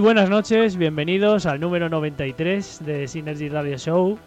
[0.00, 4.18] Buenas noches, bienvenidos al número 93 de Synergy Radio Show.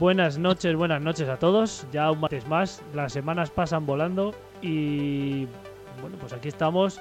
[0.00, 1.86] Buenas noches, buenas noches a todos.
[1.92, 5.46] Ya un martes más, las semanas pasan volando y
[6.00, 6.98] bueno, pues aquí estamos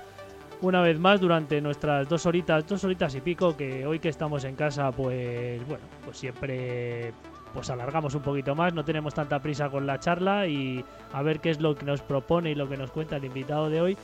[0.61, 4.43] una vez más durante nuestras dos horitas, dos horitas y pico, que hoy que estamos
[4.43, 7.13] en casa, pues bueno, pues siempre
[7.53, 10.83] pues alargamos un poquito más, no tenemos tanta prisa con la charla y
[11.13, 13.69] a ver qué es lo que nos propone y lo que nos cuenta el invitado
[13.69, 13.97] de hoy.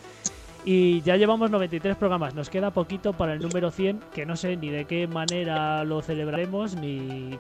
[0.64, 4.58] Y ya llevamos 93 programas, nos queda poquito para el número 100, que no sé
[4.58, 7.36] ni de qué manera lo celebraremos, ni,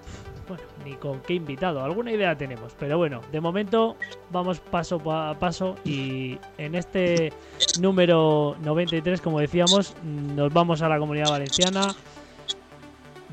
[0.47, 1.83] bueno, ni con qué invitado.
[1.83, 3.95] Alguna idea tenemos, pero bueno, de momento
[4.31, 7.31] vamos paso a paso y en este
[7.79, 11.93] número 93, como decíamos, nos vamos a la comunidad valenciana.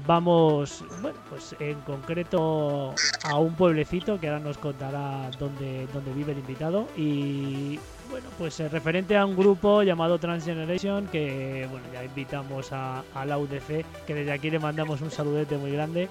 [0.07, 2.95] Vamos, bueno, pues en concreto
[3.25, 7.79] a un pueblecito que ahora nos contará dónde, dónde vive el invitado y
[8.11, 13.39] bueno, pues eh, referente a un grupo llamado Transgeneration que bueno, ya invitamos a, la
[13.39, 16.09] UDC, que desde aquí le mandamos un saludete muy grande.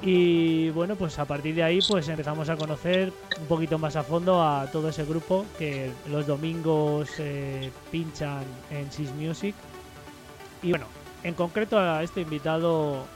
[0.00, 4.04] Y bueno, pues a partir de ahí pues empezamos a conocer un poquito más a
[4.04, 9.54] fondo a todo ese grupo que los domingos eh, pinchan en Sys Music.
[10.62, 10.86] Y bueno,
[11.24, 13.06] en concreto a este invitado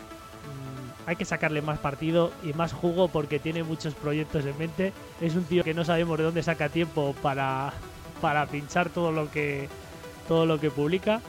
[1.07, 4.93] hay que sacarle más partido y más jugo porque tiene muchos proyectos en mente.
[5.21, 7.73] Es un tío que no sabemos de dónde saca tiempo para,
[8.21, 9.69] para pinchar todo lo que
[10.29, 11.21] todo lo que publica.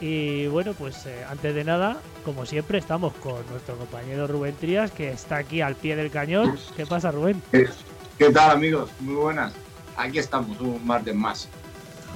[0.00, 4.92] Y bueno, pues eh, antes de nada, como siempre, estamos con nuestro compañero Rubén Trías,
[4.92, 6.56] que está aquí al pie del cañón.
[6.76, 7.42] ¿Qué pasa, Rubén?
[7.50, 8.90] ¿Qué tal, amigos?
[9.00, 9.52] Muy buenas.
[9.96, 11.48] Aquí estamos, un martes más.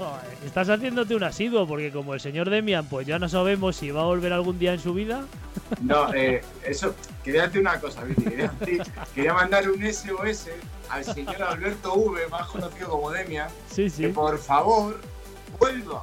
[0.02, 3.92] Joder, estás haciéndote un asiduo, porque como el señor Demian, pues ya no sabemos si
[3.92, 5.24] va a volver algún día en su vida.
[5.80, 8.52] No, eh, eso, quería decir una cosa, Quería,
[9.14, 10.48] quería mandar un SOS
[10.88, 14.02] al señor Alberto V, más conocido como Demian, sí, sí.
[14.02, 15.00] que por favor
[15.60, 16.02] vuelva.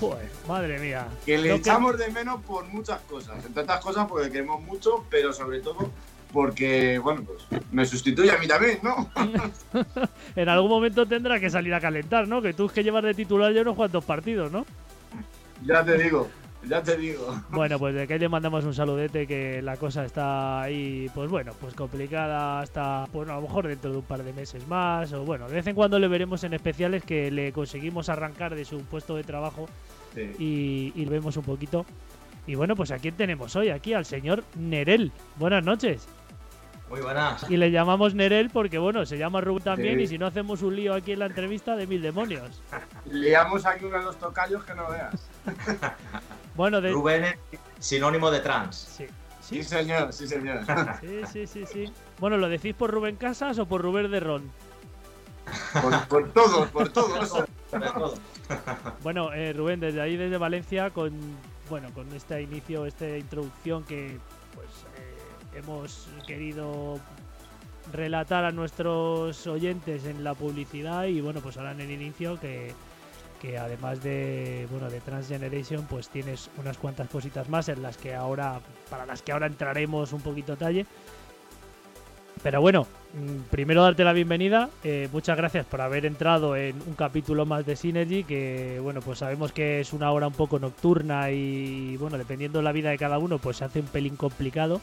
[0.00, 1.06] Joder, madre mía.
[1.24, 3.44] Que le echamos de menos por muchas cosas.
[3.44, 5.90] Entre otras cosas porque queremos mucho, pero sobre todo
[6.32, 9.10] porque, bueno, pues me sustituye a mí también, ¿no?
[10.36, 12.42] en algún momento tendrá que salir a calentar, ¿no?
[12.42, 14.64] Que tú es que llevas de titular ya unos cuantos partidos, ¿no?
[15.64, 16.28] Ya te digo.
[16.68, 17.34] Ya te digo.
[17.50, 21.52] Bueno, pues de que le mandamos un saludete que la cosa está ahí, pues bueno,
[21.60, 25.24] pues complicada hasta, pues a lo mejor dentro de un par de meses más, o
[25.24, 28.82] bueno, de vez en cuando le veremos en especiales que le conseguimos arrancar de su
[28.82, 29.68] puesto de trabajo
[30.38, 31.86] y, y lo vemos un poquito.
[32.46, 35.12] Y bueno, pues a quién tenemos hoy, aquí al señor Nerel.
[35.36, 36.08] Buenas noches.
[36.90, 37.48] Muy buenas.
[37.48, 40.74] Y le llamamos Nerel porque, bueno, se llama Rubén también y si no hacemos un
[40.74, 42.60] lío aquí en la entrevista de mil demonios.
[43.06, 45.14] Liamos aquí uno de los tocayos que no veas.
[46.56, 46.90] bueno, de...
[46.90, 47.36] Rubén es
[47.78, 48.76] sinónimo de trans.
[48.76, 49.06] Sí.
[49.40, 49.62] ¿Sí?
[49.62, 50.60] señor, sí, señor.
[51.00, 51.92] Sí, sí, sí, sí.
[52.18, 54.50] Bueno, ¿lo decís por Rubén Casas o por Rubén de Ron?
[56.08, 57.48] Por, todos, por todos.
[59.02, 61.12] bueno, eh, Rubén, desde ahí, desde Valencia, con
[61.68, 64.18] bueno, con este inicio, esta introducción que
[65.54, 66.98] hemos querido
[67.92, 72.74] relatar a nuestros oyentes en la publicidad y bueno pues ahora en el inicio que,
[73.58, 78.60] además de bueno de Transgeneration pues tienes unas cuantas cositas más en las que ahora
[78.90, 80.86] para las que ahora entraremos un poquito talle
[82.42, 84.70] pero bueno, mm, primero darte la bienvenida.
[84.82, 89.18] Eh, muchas gracias por haber entrado en un capítulo más de Synergy, que bueno, pues
[89.18, 92.98] sabemos que es una hora un poco nocturna y bueno, dependiendo de la vida de
[92.98, 94.80] cada uno, pues se hace un pelín complicado.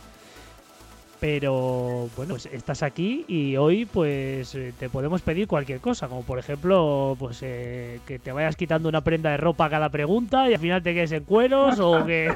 [1.20, 6.22] Pero bueno, pues estás aquí y hoy pues eh, te podemos pedir cualquier cosa, como
[6.22, 10.48] por ejemplo pues eh, que te vayas quitando una prenda de ropa a cada pregunta
[10.48, 12.36] y al final te quedes en cueros o que...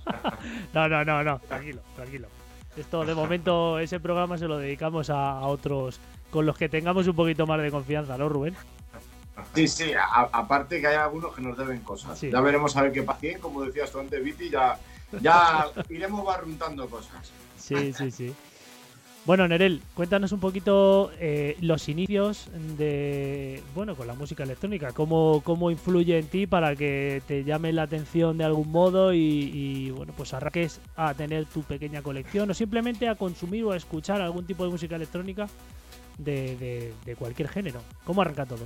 [0.74, 2.28] no, no, no, no, tranquilo, tranquilo.
[2.76, 5.98] Esto de momento ese programa se lo dedicamos a, otros
[6.30, 8.54] con los que tengamos un poquito más de confianza, ¿no, Rubén?
[9.54, 12.20] Sí, sí, aparte que hay algunos que nos deben cosas.
[12.20, 13.20] Ya veremos a ver qué pasa.
[13.40, 14.78] Como decías tú antes, Viti, ya,
[15.20, 17.32] ya iremos barruntando cosas.
[17.78, 18.34] Sí, sí, sí.
[19.26, 22.48] Bueno, Nerel, cuéntanos un poquito eh, los inicios
[22.78, 24.92] de, bueno, con la música electrónica.
[24.92, 29.90] ¿Cómo, ¿Cómo influye en ti para que te llame la atención de algún modo y,
[29.94, 34.22] bueno, pues arranques a tener tu pequeña colección o simplemente a consumir o a escuchar
[34.22, 35.46] algún tipo de música electrónica
[36.16, 37.82] de, de cualquier género?
[38.04, 38.64] ¿Cómo arranca todo?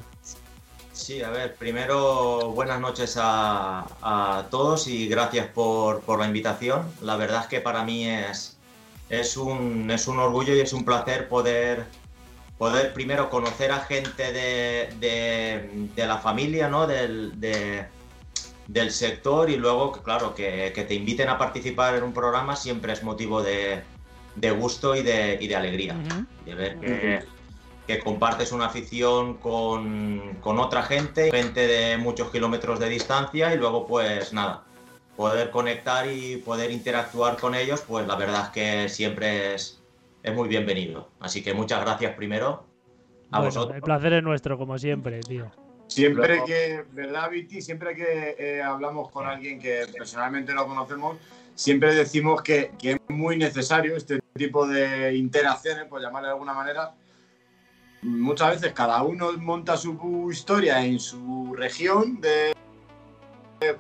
[0.95, 6.87] Sí, a ver, primero buenas noches a, a todos y gracias por, por la invitación.
[7.03, 8.54] La verdad es que para mí es
[9.21, 11.85] es un, es un orgullo y es un placer poder,
[12.59, 16.87] poder primero conocer a gente de, la familia, ¿no?
[16.87, 17.39] Del,
[18.69, 23.03] del sector y luego, claro, que, te inviten a participar en un programa siempre es
[23.03, 23.83] motivo de,
[24.59, 25.97] gusto y de, y de alegría.
[26.45, 27.23] De ver que,
[27.87, 33.59] que, compartes una afición con, con otra gente, gente de muchos kilómetros de distancia y
[33.59, 34.65] luego pues nada,
[35.17, 39.83] poder conectar y poder interactuar con ellos, pues la verdad es que siempre es,
[40.23, 41.09] es muy bienvenido.
[41.21, 42.65] Así que muchas gracias primero
[43.31, 43.77] a vosotros.
[43.77, 45.51] El placer es nuestro, como siempre, tío.
[45.87, 47.61] Siempre que, ¿verdad, Viti?
[47.61, 51.19] Siempre que eh, hablamos con alguien que personalmente no conocemos,
[51.55, 56.55] siempre decimos que, que, es muy necesario este tipo de interacciones, por llamarle de alguna
[56.55, 56.95] manera.
[58.03, 62.55] Muchas veces cada uno monta su historia en su región de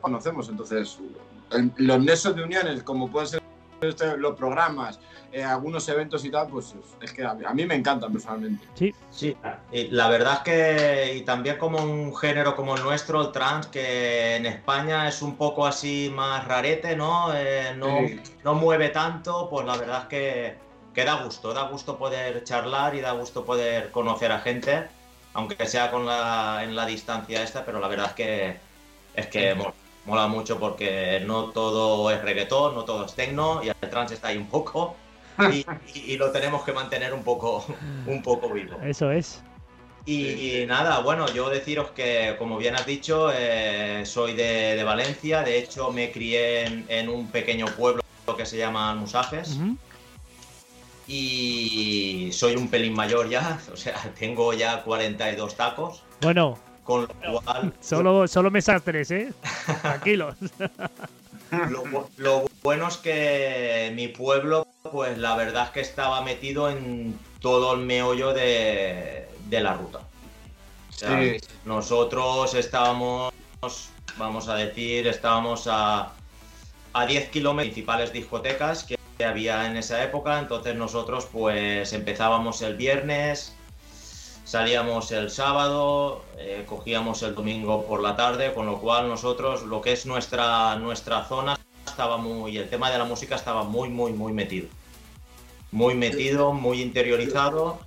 [0.00, 0.48] conocemos.
[0.48, 0.98] Entonces,
[1.76, 3.42] los nexos de uniones, como pueden ser
[4.18, 4.98] los programas,
[5.32, 8.64] eh, algunos eventos y tal, pues es que a, mí me encantan personalmente.
[8.74, 9.36] Sí, sí.
[9.72, 13.66] Y la verdad es que, y también como un género como el nuestro, el trans,
[13.66, 17.34] que en España es un poco así más rarete, ¿no?
[17.34, 17.98] Eh, no,
[18.44, 20.54] no mueve tanto, pues la verdad es que,
[20.94, 24.86] que da gusto, da gusto poder charlar y da gusto poder conocer a gente,
[25.34, 28.56] aunque sea con la, en la distancia esta, pero la verdad es que
[29.14, 29.56] es que
[30.06, 34.28] mola, mucho porque no todo es reggaetón, no todo es tecno y el trance está
[34.28, 34.96] ahí un poco
[35.94, 37.64] y, lo tenemos que mantener un poco,
[38.06, 38.78] un poco vivo.
[38.82, 39.42] Eso es.
[40.06, 45.58] Y, nada, bueno, yo deciros que, como bien has dicho, eh, soy de, Valencia, de
[45.58, 48.02] hecho me crié en, un pequeño pueblo
[48.36, 49.58] que se llama Almusajes.
[51.06, 56.02] Y soy un pelín mayor ya, o sea, tengo ya 42 tacos.
[56.20, 57.72] Bueno, con lo cual.
[57.80, 58.52] Solo, solo
[58.84, 59.32] tres, ¿eh?
[59.82, 60.36] Tranquilos.
[62.18, 67.74] lo, bueno es que mi pueblo, pues la verdad es que estaba metido en todo
[67.74, 70.00] el meollo de, la ruta.
[71.64, 73.32] Nosotros estábamos,
[74.16, 76.12] vamos a decir, estábamos a,
[76.92, 82.76] a 10 kilómetros principales discotecas que había en esa época, entonces nosotros pues empezábamos el
[82.76, 83.54] viernes,
[84.44, 89.80] salíamos el sábado, eh, cogíamos el domingo por la tarde, con lo cual nosotros, lo
[89.80, 94.12] que es nuestra, nuestra zona, estaba muy, el tema de la música estaba muy, muy,
[94.12, 94.68] muy metido.
[95.72, 97.80] Muy metido, muy interiorizado.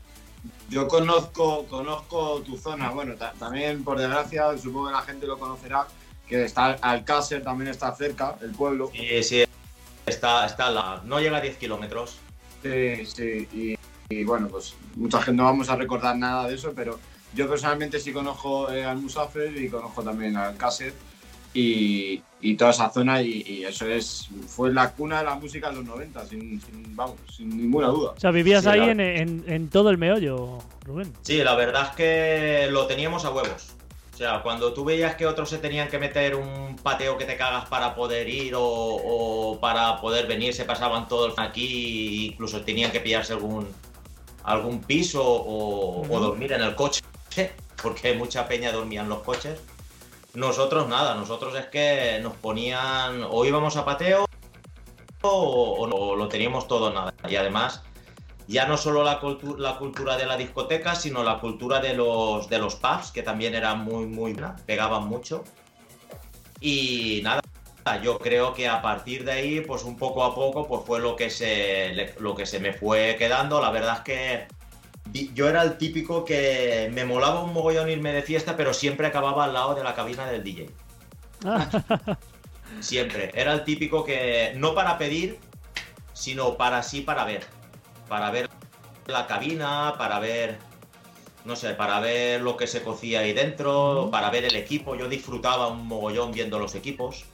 [0.69, 5.87] Yo conozco, conozco tu zona, bueno, también por desgracia, supongo que la gente lo conocerá,
[6.27, 8.91] que está Alcácer, también está cerca, el pueblo.
[8.93, 9.45] Sí, sí,
[10.05, 12.17] está, está la, no llega a 10 kilómetros.
[12.61, 13.76] Sí, sí, y
[14.09, 16.99] y bueno, pues mucha gente no vamos a recordar nada de eso, pero
[17.33, 20.95] yo personalmente sí conozco eh, al Musafer y conozco también al Cassette
[21.53, 22.21] y,
[22.57, 26.25] toda esa zona y, eso es fue la cuna de la música en los 90,
[26.25, 26.61] sin,
[26.95, 28.11] vamos, sin ninguna duda.
[28.11, 31.11] O sea, vivías ahí en, todo el meollo, Rubén.
[31.23, 33.73] Sí, la verdad es que lo teníamos a huevos.
[34.13, 37.37] O sea, cuando tú veías que otros se tenían que meter un pateo que te
[37.37, 42.99] cagas para poder ir o, para poder venir, se pasaban todos aquí, incluso tenían que
[42.99, 43.67] pillarse algún,
[44.47, 47.03] algún piso o, dormir en el coche,
[47.83, 49.59] porque mucha peña dormía en los coches.
[50.33, 54.25] Nosotros nada, nosotros es que nos ponían o íbamos a pateo
[55.21, 57.13] o, lo teníamos todo nada.
[57.27, 57.83] Y además,
[58.47, 59.19] ya no solo la,
[59.57, 63.53] la cultura de la discoteca, sino la cultura de los, de los pubs, que también
[63.53, 65.43] eran muy, muy, pegaban mucho.
[66.61, 67.41] Y nada,
[68.01, 71.15] yo creo que a partir de ahí, pues un poco a poco, pues fue lo
[71.15, 73.61] que se, lo que se me fue quedando.
[73.61, 74.47] La verdad es que
[75.33, 79.45] yo era el típico que me molaba un mogollón irme de fiesta, pero siempre acababa
[79.45, 80.69] al lado de la cabina del DJ.
[82.79, 83.31] siempre.
[83.33, 85.39] Era el típico que, no para pedir,
[86.13, 87.45] sino para sí, para ver.
[88.07, 88.49] Para ver
[89.05, 90.57] la cabina, para ver,
[91.45, 94.95] no sé, para ver lo que se cocía ahí dentro, para ver el equipo.
[94.95, 97.25] Yo disfrutaba un mogollón viendo los equipos.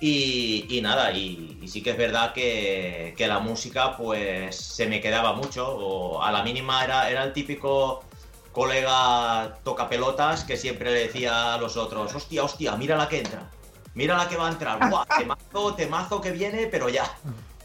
[0.00, 5.68] Y, nada, y, sí que es verdad que, la música pues se me quedaba mucho,
[5.68, 8.04] o a la mínima era, era el típico
[8.52, 13.18] colega toca pelotas que siempre le decía a los otros, hostia, hostia, mira la que
[13.18, 13.50] entra,
[13.94, 17.04] mira la que va a entrar, Buah, temazo, temazo que viene, pero ya,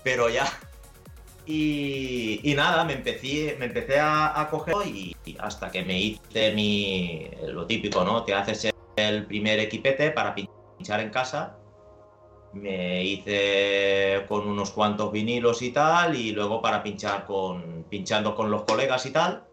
[0.03, 0.45] pero ya.
[1.45, 7.29] Y, nada, me empecé, me empecé a, a coger y, hasta que me hice mi,
[7.47, 8.23] lo típico, ¿no?
[8.23, 11.57] Te haces el primer equipete para pinchar en casa
[12.53, 18.49] me hice con unos cuantos vinilos y tal, y luego para pinchar con, pinchando con
[18.49, 19.43] los colegas y tal.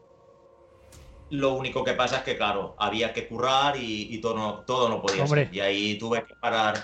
[1.30, 5.00] Lo único que pasa es que, claro, había que currar y, todo, no, todo no
[5.00, 5.48] podía ser.
[5.52, 6.74] Y ahí tuve que parar.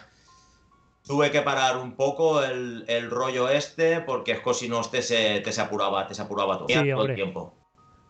[1.04, 5.40] Tuve que parar un poco el, rollo este, porque es que si no te se,
[5.40, 7.54] te se apuraba, te se apuraba todo, el tiempo.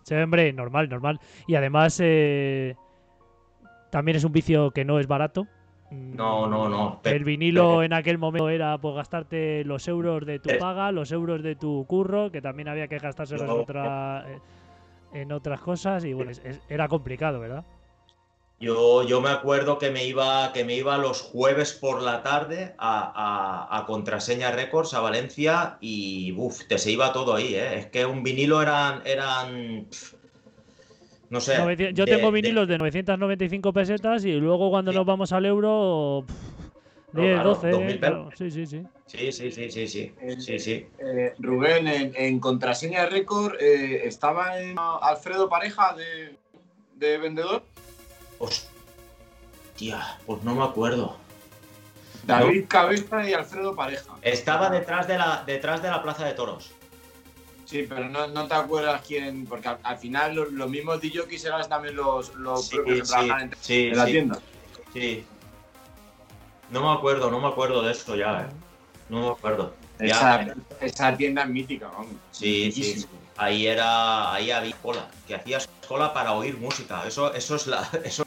[0.04, 1.20] Sí, hombre, normal, normal.
[1.46, 2.74] Y además, eh,
[3.90, 5.46] también es un vicio que no es barato.
[5.90, 7.00] No, no, no.
[7.04, 11.42] el vinilo en aquel momento era pues gastarte los euros de tu paga, los euros
[11.42, 14.40] de tu curro, que también había que gastárselos en, otra, eh,
[15.12, 16.32] en otras cosas y bueno,
[16.68, 17.64] era complicado, ¿verdad?
[18.58, 22.74] Yo, yo me acuerdo que me iba, que me iba los jueves por la tarde
[22.78, 27.78] a, Contraseña Records a Valencia y uff, te se iba todo ahí, ¿eh?
[27.78, 29.88] Es que un vinilo eran, eran
[31.30, 31.56] no sé.
[31.58, 34.96] Noveci- Yo de- tengo de- vinilos de 995 pesetas y luego cuando Sí.
[34.98, 36.34] nos vamos al euro, pff,
[37.12, 37.70] No, 10, claro, 12.
[37.70, 38.28] 2000 eh, claro.
[38.36, 38.82] Sí, sí, sí.
[39.06, 40.14] Sí, sí, sí, sí, sí.
[40.38, 40.86] Sí, sí.
[40.98, 46.36] Eh, Rubén, en, en contraseña de récord, eh, ¿estaba en Alfredo Pareja de,
[46.96, 47.62] de vendedor?
[48.38, 51.16] Hostia, pues no me acuerdo.
[52.24, 54.14] David Cabeza y Alfredo Pareja.
[54.22, 56.72] Estaba detrás de la, detrás de la plaza de toros.
[57.66, 61.44] Sí, pero no, no te acuerdas quién, porque al, al final los, los mismos DJs
[61.44, 64.38] eran también los, los Sí, propios que sí, trabajan en, sí, en la sí, tienda.
[64.92, 65.24] sí.
[66.70, 68.46] No me acuerdo, no me acuerdo de esto ya, eh.
[69.08, 69.74] No me acuerdo.
[69.98, 72.14] Ya, Esa, eh, esa tienda es mítica, vamos.
[72.30, 73.06] Sí, sí, Mitísima.
[73.36, 77.06] Ahí era, ahí había cola, que hacías cola para oír música.
[77.06, 78.22] Eso, eso es la, eso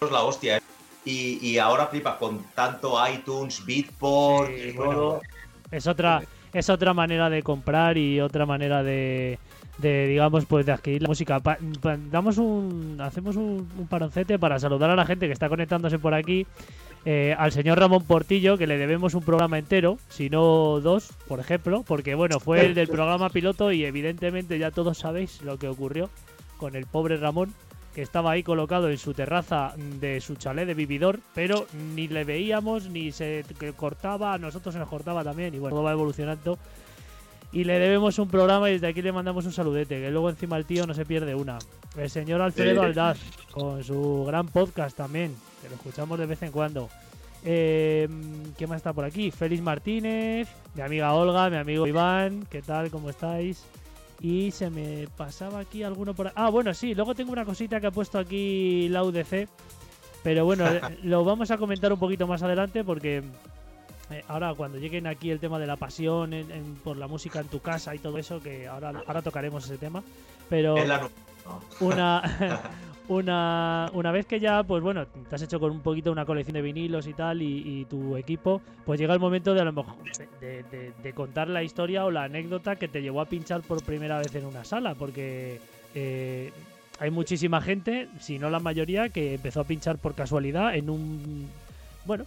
[0.00, 0.56] es la hostia.
[0.56, 0.60] ¿eh?
[1.04, 4.92] Y, y ahora flipa con tanto iTunes, Beatport, Sí, y bueno.
[4.94, 5.22] todo.
[5.70, 9.38] Es otra, es otra manera de comprar y otra manera de,
[9.80, 11.40] digamos, pues de adquirir la música.
[12.10, 16.14] Damos un, hacemos un, un paroncete para saludar a la gente que está conectándose por
[16.14, 16.46] aquí.
[17.04, 21.40] Eh, al señor Ramón Portillo, que le debemos un programa entero, si no dos, por
[21.40, 25.68] ejemplo, porque bueno, fue el del programa piloto y evidentemente ya todos sabéis lo que
[25.68, 26.10] ocurrió
[26.58, 27.54] con el pobre Ramón,
[27.98, 32.22] que estaba ahí colocado en su terraza de su chalet de vividor, pero ni le
[32.22, 33.44] veíamos, ni se
[33.76, 36.60] cortaba, a nosotros se nos cortaba también, y bueno, todo va evolucionando.
[37.50, 40.56] Y le debemos un programa y desde aquí le mandamos un saludete, que luego encima
[40.56, 41.58] el tío no se pierde una.
[41.96, 42.82] El señor Alfredo.
[42.82, 43.18] Aldaz,
[43.50, 46.88] con su gran podcast también, que lo escuchamos de vez en cuando.
[47.44, 48.08] Eh,
[48.56, 49.32] ¿Qué más está por aquí?
[49.32, 52.92] Félix Martínez, mi amiga Olga, mi amigo Iván, ¿qué tal?
[52.92, 53.64] ¿Cómo estáis?
[54.20, 56.32] Y se me pasaba aquí alguno por...
[56.34, 59.48] Ah, bueno, sí, luego tengo una cosita que ha puesto aquí la UDC,
[60.24, 60.64] pero bueno,
[61.04, 63.22] lo vamos a comentar un poquito más adelante porque
[64.10, 67.38] eh, ahora cuando lleguen aquí el tema de la pasión en- en- por la música
[67.40, 70.02] en tu casa y todo eso, que ahora, ahora tocaremos ese tema,
[70.48, 70.74] pero
[71.80, 72.22] una,
[73.08, 76.54] una, una vez que ya, pues bueno, te has hecho con un poquito una colección
[76.54, 79.72] de vinilos y tal, y, y tu equipo, pues llega el momento de a lo
[79.72, 79.94] mejor
[80.40, 83.82] de, de- de contar la historia o la anécdota que te llevó a pinchar por
[83.82, 85.58] primera vez en una sala, porque
[85.94, 86.50] eh,
[87.00, 91.48] hay muchísima gente, si no la mayoría, que empezó a pinchar por casualidad en un,
[92.04, 92.24] bueno,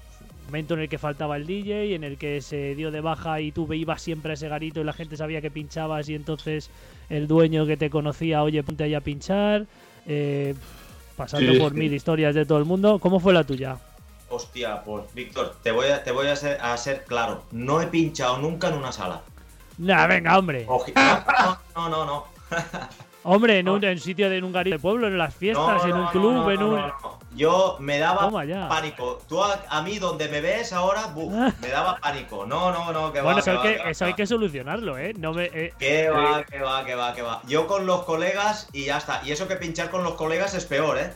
[0.47, 3.51] momento en el que faltaba el DJ, en el que se dio de baja y
[3.51, 6.69] tú ibas siempre a ese garito y la gente sabía que pinchabas y entonces
[7.09, 9.67] el dueño que te conocía, oye, ponte ahí a pinchar,
[10.07, 10.55] eh,
[11.15, 11.77] pasando Sí, por sí.
[11.77, 12.99] mil historias de todo el mundo.
[12.99, 13.77] ¿Cómo fue la tuya?
[14.29, 17.43] Hostia, pues Víctor, te voy a, te voy a ser, a ser claro.
[17.51, 19.21] No he pinchado nunca en una sala.
[19.77, 20.65] Nah, venga, hombre.
[20.67, 20.93] Oji-
[21.75, 22.25] No, no, no, no.
[23.23, 25.85] Hombre, en un en sitio de en un garito de pueblo, en las No, fiestas,
[25.85, 26.75] en un no, club, no, en un...
[26.75, 27.19] no, no.
[27.35, 28.67] Yo me daba Toma ya.
[28.67, 29.19] pánico.
[29.29, 31.31] Tú a, a mí donde me ves ahora, buf,
[31.61, 32.45] me daba pánico.
[32.45, 33.25] No, no, no, que va.
[33.25, 34.15] Bueno, eso, que hay va, que, que va, eso hay va.
[34.17, 35.13] que solucionarlo, ¿eh?
[35.17, 37.41] No me, eh, Que va, que va, que va, que va.
[37.47, 39.21] Yo con los colegas y ya está.
[39.23, 41.13] Y eso que pinchar con los colegas es peor, ¿eh?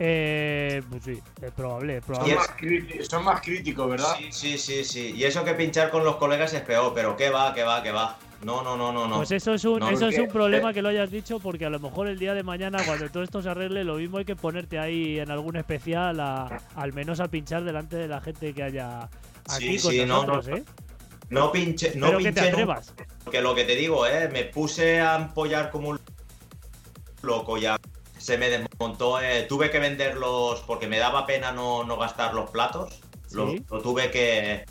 [0.00, 2.34] eh, pues sí, es probable, es Son probable.
[2.36, 4.14] más, críti- son más críticos, ¿verdad?
[4.18, 5.14] Sí, sí, sí, sí.
[5.16, 7.90] Y eso que pinchar con los colegas es peor, pero que va, que va, que
[7.90, 8.16] va.
[8.42, 9.16] No, no, no, no, no.
[9.16, 11.66] Pues eso es un, No, eso es un problema eh, que lo hayas dicho porque
[11.66, 14.24] a lo mejor el día de mañana cuando todo esto se arregle lo mismo hay
[14.24, 18.54] que ponerte ahí en algún especial a, al menos a pinchar delante de la gente
[18.54, 19.08] que haya
[19.48, 20.56] aquí Sí, con sí, no, nosotros, no.
[20.56, 20.64] ¿eh?
[21.30, 22.94] No pinche, no Pero que te nunca, atrevas.
[23.24, 26.00] porque lo que te digo, eh, me puse a ampollar como un
[27.22, 27.76] loco ya.
[28.16, 32.50] Se me desmontó, eh, tuve que venderlos porque me daba pena no, no gastar los
[32.50, 33.00] platos.
[33.32, 34.64] Lo tuve que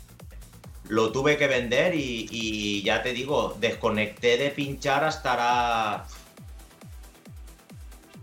[0.88, 6.04] lo tuve que vender y, y ya te digo, desconecté de pinchar hasta hará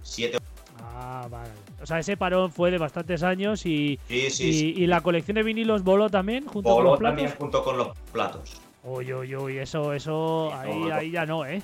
[0.02, 0.38] siete.
[0.82, 1.50] Ah, vale.
[1.82, 4.74] O sea, ese parón fue de bastantes años y, Sí, sí, y, sí.
[4.78, 7.18] y la colección de vinilos voló también junto con Voló los platos.
[7.18, 8.62] también junto con los platos.
[8.88, 10.94] Uy, uy, uy, eso, eso, ahí, todo.
[10.94, 11.60] ahí ya no, ¿eh?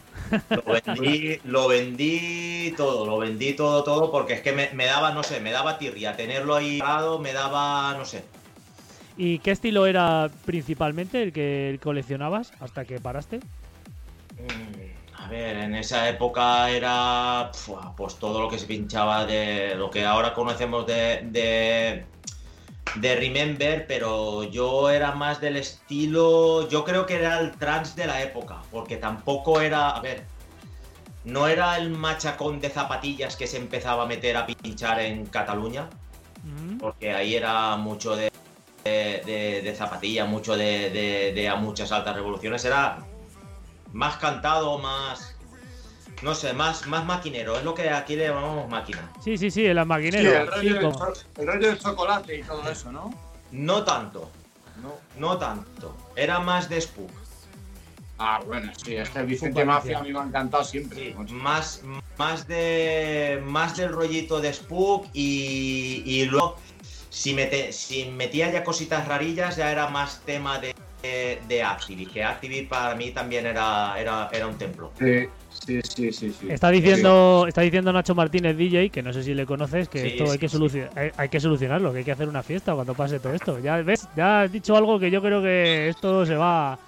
[0.49, 5.11] Lo vendí, lo vendí todo, lo vendí todo, todo, porque es que me, me daba,
[5.11, 6.15] no sé, me daba tirria.
[6.17, 8.23] Tenerlo ahí parado me daba, no sé.
[9.23, 13.38] ¿Y qué estilo era principalmente el que coleccionabas hasta que paraste?
[13.38, 17.51] Mm, A ver, en esa época era
[17.95, 22.03] pues todo lo que se pinchaba de lo que ahora conocemos de, de,
[22.95, 28.07] de Remember, pero yo era más del estilo, yo creo que era el trance de
[28.07, 30.23] la época, porque tampoco era, a ver,
[31.25, 35.88] no era el machacón de zapatillas que se empezaba a meter a pinchar en Cataluña,
[36.43, 36.79] Mm.
[36.79, 38.31] porque ahí era mucho de,
[38.83, 42.63] de, de- de zapatilla, mucho de, de- de a muchas altas revoluciones.
[42.65, 42.99] Era
[43.93, 45.35] más cantado, más.
[46.21, 47.57] No sé, más, más maquinero.
[47.57, 49.11] Es lo que aquí le llamamos máquina.
[49.23, 49.79] Sí, sí, sí, el
[50.21, 50.83] Sí, el, rollo del
[51.37, 53.11] el rollo del chocolate y todo eso, ¿no?
[53.51, 54.29] No tanto,
[54.81, 54.93] No.
[55.17, 55.95] no tanto.
[56.15, 57.09] Era más de Spook.
[58.19, 61.15] Ah, bueno, sí, es que Vicente Mafia a mí me ha encantado siempre.
[61.31, 61.81] más,
[62.19, 66.55] más, de, más del rollito de Spook y, y luego
[67.12, 72.06] si, mete, si metía ya cositas rarillas ya era más tema de, de, de Activi,
[72.06, 74.93] que Activi para mí también era, era, era un templo.
[74.97, 76.32] Sí, sí, sí, sí.
[76.32, 76.47] sí.
[76.50, 80.32] Está, diciendo, está diciendo Nacho Martínez DJ, que no sé si le conoces, que esto
[80.32, 80.47] hay, que
[80.95, 83.60] hay, hay, que solucionarlo, que hay que hacer una fiesta cuando pase todo esto.
[83.60, 86.80] Ya ves, ya has dicho algo que yo creo que esto se va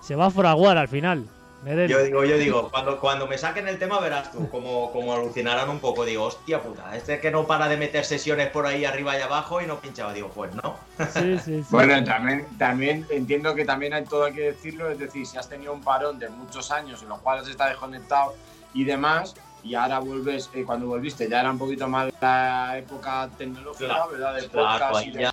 [0.00, 1.26] se va a fraguar al final.
[1.64, 5.70] Yo digo, yo digo, cuando, cuando me saquen el tema verás tú como, como alucinarán
[5.70, 6.04] un poco.
[6.04, 9.60] Digo, hostia puta, este que no para de meter sesiones por ahí arriba y abajo
[9.60, 10.12] y no pinchaba.
[10.12, 10.76] Digo, pues no.
[11.12, 11.66] Sí, sí, sí.
[11.70, 14.90] Bueno, también, también entiendo que también hay todo hay que decirlo.
[14.90, 18.34] Es decir, si has tenido un parón de muchos años en los cuales estás desconectado
[18.74, 23.30] y demás, y ahora vuelves, eh, cuando volviste ya era un poquito más la época
[23.38, 24.34] tecnológica, ¿verdad?
[24.34, 25.32] De claro, ahí, ya,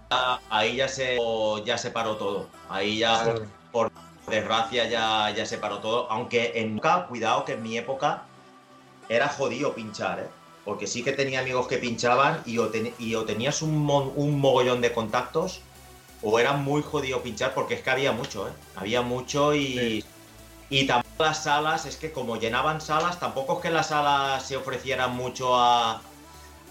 [0.52, 1.18] ahí ya, se,
[1.66, 2.48] ya se paró todo.
[2.70, 3.34] Ahí ya
[3.72, 3.92] por
[4.30, 6.12] desgracia ya, ya se paró todo.
[6.12, 8.24] Aunque en época, cuidado que en mi época
[9.10, 10.28] era jodido pinchar, ¿eh?
[10.66, 14.82] Porque sí que tenía amigos que pinchaban y o, y o tenías un, un, mogollón
[14.82, 15.62] de contactos
[16.22, 18.52] o era muy jodido pinchar porque es que había mucho, ¿eh?
[18.76, 20.06] Había mucho y,
[20.70, 24.58] y tampoco las salas, es que como llenaban salas, tampoco es que las salas se
[24.58, 26.02] ofrecieran mucho a,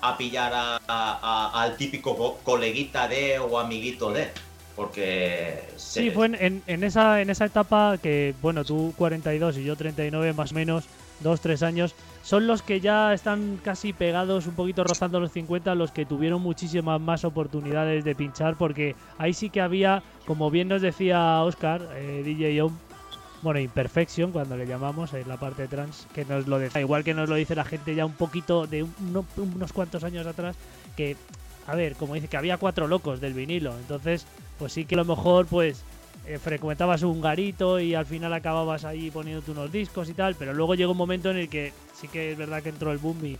[0.00, 4.30] a pillar a, al típico coleguita de o amiguito de
[4.78, 5.60] porque...
[5.76, 10.32] Sí, fue en, en, esa, en esa etapa que, bueno, tú 42 y yo 39
[10.34, 10.84] más o menos,
[11.18, 15.74] 2, 3 años, son los que ya están casi pegados, un poquito rozando los 50,
[15.74, 20.68] los que tuvieron muchísimas más oportunidades de pinchar, porque ahí sí que había, como bien
[20.68, 22.78] nos decía Oscar, eh, DJ Om,
[23.42, 27.14] bueno, Imperfection, cuando le llamamos, en la parte trans, que nos lo decía, igual que
[27.14, 30.54] nos lo dice la gente ya un poquito de unos cuantos años atrás,
[30.96, 31.16] que
[31.68, 33.76] a ver, como dice, que había cuatro locos del vinilo.
[33.76, 34.26] Entonces,
[34.58, 35.82] pues sí que a lo mejor, pues,
[36.26, 40.34] eh, frecuentabas un garito y al final acababas ahí poniéndote unos discos y tal.
[40.34, 42.98] Pero luego llegó un momento en el que sí que es verdad que entró el
[42.98, 43.38] boom y,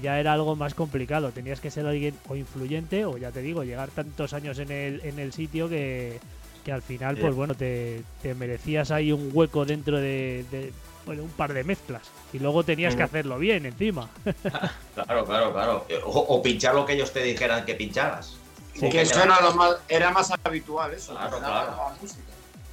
[0.00, 1.30] ya era algo más complicado.
[1.30, 5.02] Tenías que ser alguien o influyente o, ya te digo, llegar tantos años en el,
[5.04, 6.20] en el sitio que,
[6.64, 10.72] que al final, pues bueno, te, te, merecías ahí un hueco dentro de
[11.06, 12.02] bueno, un par de mezclas.
[12.32, 14.08] Y luego tenías que hacerlo bien encima.
[14.94, 15.86] claro, claro, claro.
[16.04, 18.36] O, pinchar lo que ellos te dijeran que pincharas.
[18.80, 21.12] Que eso era, lo más, era más habitual, eso.
[21.12, 21.74] Claro, claro.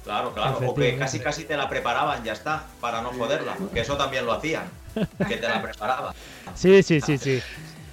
[0.04, 0.58] Claro, claro.
[0.66, 3.56] O que casi casi te la preparaban, ya está, para no joderla.
[3.72, 4.64] Que eso también lo hacían.
[5.28, 6.14] Que te la preparaban.
[6.54, 7.40] Sí, sí, sí, sí.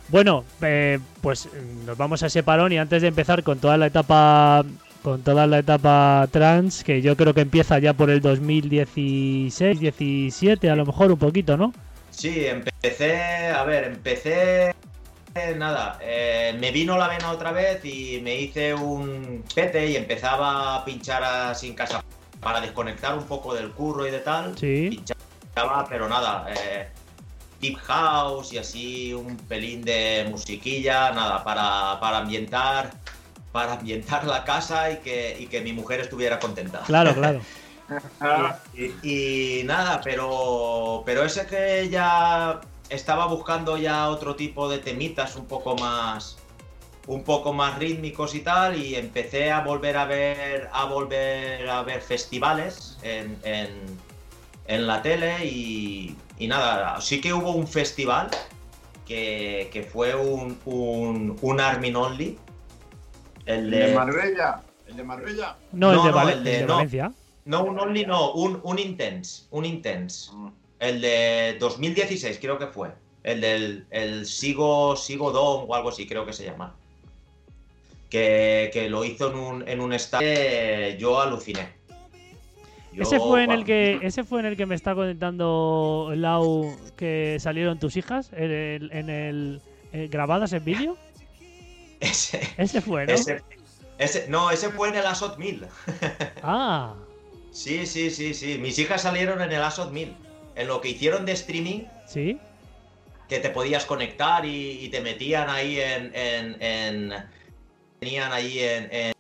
[0.08, 1.48] Bueno, eh, pues
[1.86, 4.66] nos vamos a ese parón y antes de empezar con toda la etapa
[5.04, 10.70] con toda la etapa trans, que yo creo que empieza ya por el 2016, 17,
[10.70, 11.74] a lo mejor un poquito, ¿no?
[12.12, 14.76] Sí, empecé, a ver, empecé,
[15.58, 20.76] nada, eh, me vino la vena otra vez y me hice un pete y empezaba
[20.76, 22.04] a pinchar sin casa
[22.40, 24.58] para desconectar un poco del curro y de tal.
[24.58, 24.90] Sí.
[24.90, 26.88] Pinchaba, pero nada, eh,
[27.60, 32.92] deep house y así un pelín de musiquilla, nada, para, para ambientar
[33.52, 36.82] para ambientar la casa y que, que mi mujer estuviera contenta.
[36.86, 37.42] Claro, claro.
[39.04, 45.46] y, nada, pero, pero ese que ya estaba buscando ya otro tipo de temitas un
[45.46, 46.38] poco más
[47.08, 51.82] un poco más rítmicos y tal y empecé a volver a ver a volver a
[51.82, 53.38] ver festivales en,
[54.68, 58.30] en, la tele y, y, nada, sí que hubo un festival
[59.08, 62.38] que, que fue un, un, un Armin Only
[63.50, 64.62] el de, Marbella.
[64.86, 65.58] El de Marbella.
[65.72, 67.12] No, el de, Valencia.
[67.46, 69.46] No, un Only, no, un, un Intense.
[69.50, 70.32] Un Intense.
[70.32, 70.50] Mm.
[70.80, 72.90] El de 2016, creo que fue.
[73.24, 76.76] El del el Sigo, Sigo Don o algo así, creo que se llama.
[78.10, 80.98] Que, que lo hizo en un, en un estadio.
[80.98, 81.70] Yo aluciné.
[82.98, 87.38] ese fue en el que ese fue en el que me está comentando Lau que
[87.40, 89.62] salieron tus hijas en el, en el
[89.92, 90.98] eh, grabadas en vídeo.
[92.00, 93.14] Ese, ese fue, ¿no?
[93.98, 95.68] Ese, no, ese fue en el ASOT 1000.
[96.42, 96.96] Ah.
[97.52, 98.58] Sí, sí, sí, sí.
[98.58, 100.16] Mis hijas salieron en el ASOT 1000.
[100.60, 101.86] En lo que hicieron de streaming.
[102.06, 102.38] Sí.
[103.30, 106.12] Que te podías conectar y, te metían ahí en.
[106.14, 107.14] en,
[108.00, 109.14] tenían ahí en,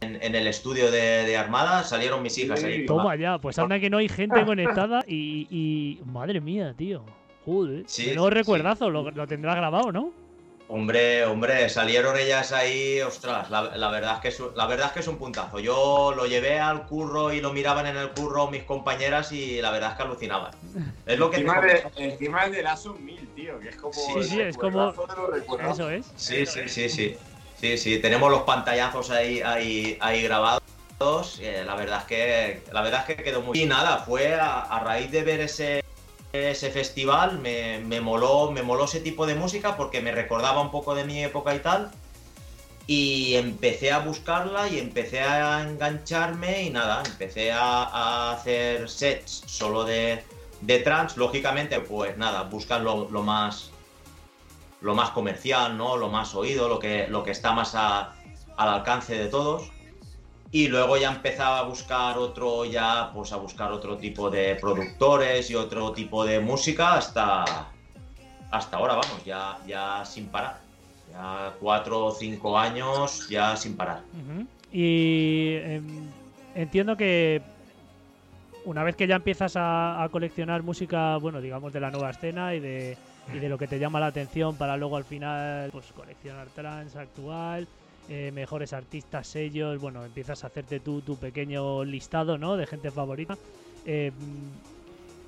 [0.00, 2.84] en, el estudio de, Armada, salieron mis hijas ahí.
[2.86, 5.98] Toma ya, pues anda que no hay gente conectada y.
[6.04, 7.02] Madre mía, tío.
[7.46, 7.84] Joder.
[7.86, 10.21] Sí, no recuerdazo, lo, lo tendrá grabado, ¿no?
[10.74, 15.00] Hombre, hombre, salieron ellas ahí, ostras, la, verdad es que es, la verdad es que
[15.00, 15.58] es un puntazo.
[15.58, 19.70] Yo lo llevé al curro y lo miraban en el curro mis compañeras y la
[19.70, 20.50] verdad es que alucinaban.
[21.04, 24.40] Es lo que encima, de, encima de la 1000, tío, que es como Sí, sí,
[24.40, 24.94] es como
[25.70, 26.06] Eso es.
[26.16, 27.16] Sí, sí, sí, sí.
[27.60, 32.80] Sí, sí, tenemos los pantallazos ahí ahí ahí grabados eh, la verdad es que la
[32.80, 35.84] verdad es que quedó muy y nada fue a, raíz de ver ese
[36.32, 40.70] ese festival me, me, moló me moló ese tipo de música porque me recordaba un
[40.70, 41.90] poco de mi época y tal.
[42.86, 49.84] Y empecé a buscarla y empecé a engancharme y nada empecé a, hacer sets solo
[49.84, 50.24] de
[50.62, 51.18] de trance.
[51.18, 53.70] Lógicamente pues nada buscan lo, lo más
[54.80, 58.14] lo más comercial no lo más oído lo que lo que está más a,
[58.56, 59.70] al alcance de todos
[60.54, 65.50] y luego ya empezaba a buscar otro, ya pues a buscar otro tipo de productores
[65.50, 67.70] y otro tipo de música hasta,
[68.50, 70.60] hasta ahora, vamos, ya, ya sin parar.
[71.10, 74.02] Ya cuatro o cinco años ya sin parar.
[74.70, 76.10] Y em,
[76.54, 77.40] entiendo que
[78.66, 82.60] una vez que ya empiezas a, coleccionar música, bueno, digamos de la nueva escena y
[82.60, 82.98] de,
[83.34, 86.94] y de lo que te llama la atención para luego al final pues coleccionar trans
[86.94, 87.66] actual,
[88.08, 92.56] eh, mejores artistas, sellos, bueno, empiezas a hacerte tú tu pequeño listado, ¿no?
[92.56, 93.38] De gente favorita.
[93.86, 94.12] Eh,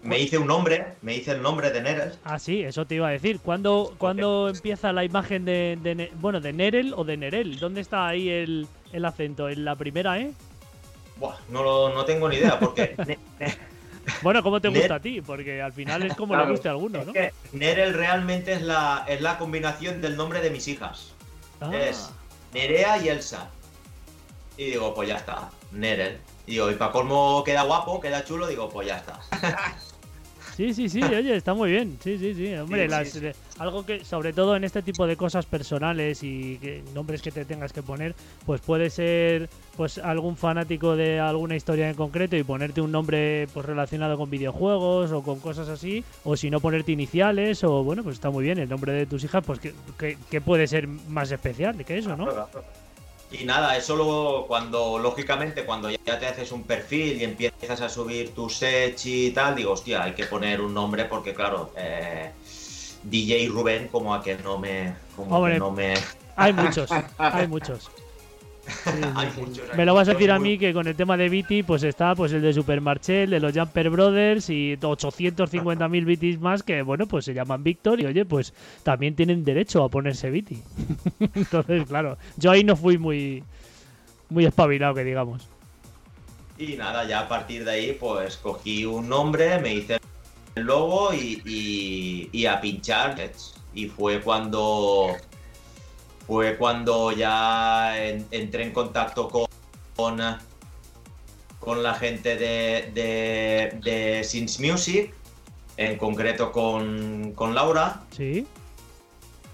[0.03, 2.13] me hice un nombre, me hice el nombre de Nerel.
[2.25, 3.41] Ah, sí, eso te iba a decir.
[3.41, 7.59] ¿Cuándo, ¿cuándo empieza la imagen de, bueno, de Nerel o de Nerel?
[7.59, 8.69] ¿Dónde está ahí el,
[9.03, 9.49] acento?
[9.49, 10.33] ¿En la primera, eh?
[11.17, 12.95] Buah, no, no tengo ni idea, porque...
[14.23, 15.23] bueno, ¿cómo te gusta a ti?
[15.23, 17.13] Porque al final es como le guste a alguno, ¿no?
[17.53, 21.15] Nerel realmente es la, es la combinación del nombre de mis hijas.
[21.63, 21.71] Ah.
[21.75, 22.11] Es
[22.55, 23.51] Nerea y Elsa.
[24.57, 26.21] Y digo, pues ya está, Nerel.
[26.47, 29.21] Y digo, y para colmo queda guapo, queda chulo, digo, pues ya está.
[30.57, 31.99] Sí, sí, sí, oye, está muy bien.
[32.03, 32.55] Sí, sí, sí.
[32.55, 36.61] Hombre, eh, algo que, sobre todo en este tipo de cosas personales y
[36.95, 38.15] nombres que te tengas que poner,
[38.47, 43.49] pues puede ser pues algún fanático de alguna historia en concreto y ponerte un nombre
[43.53, 48.05] pues relacionado con videojuegos o con cosas así, o si no ponerte iniciales, o bueno,
[48.05, 49.75] pues está muy bien el nombre de tus hijas, pues que,
[50.31, 52.29] que, puede ser más especial que eso, ¿no?
[53.41, 57.89] Y nada, eso luego cuando, lógicamente, cuando ya te haces un perfil y empiezas a
[57.89, 62.31] subir tu sets y tal, digo, hostia, hay que poner un nombre porque, claro, eh,
[63.03, 64.95] DJ Rubén como a que no me...
[65.17, 65.95] Como no me...
[66.37, 67.91] Hay muchos, hay muchos.
[69.77, 72.15] Me lo vas a decir a mí que con el tema de Viti, pues está
[72.15, 77.07] pues el de Supermarché, el de los Jumper Brothers y 850.000 Vitis más que, bueno,
[77.07, 80.63] pues se llaman Víctor y oye, pues también tienen derecho a ponerse Viti.
[81.35, 83.43] Entonces, claro, yo ahí no fui muy,
[84.31, 85.49] muy espabilado, que digamos.
[86.59, 89.99] Y nada, ya a partir de ahí, pues cogí un nombre, me hice
[90.55, 93.17] el logo y, y a pinchar.
[93.75, 95.17] Y fue cuando
[96.27, 97.97] fue cuando ya
[98.31, 99.47] entré en contacto con,
[101.59, 105.13] con, la gente de, de, de Sins Music,
[105.77, 108.03] en concreto con, con Laura.
[108.11, 108.47] Sí.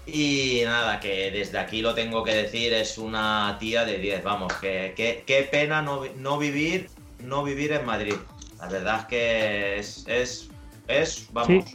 [0.05, 4.51] Y nada, que desde aquí lo tengo que decir, es una tía de 10, vamos,
[4.53, 8.15] que, qué pena no, no, vivir, no vivir en Madrid.
[8.59, 10.49] La verdad es que es, es,
[10.87, 11.65] es vamos,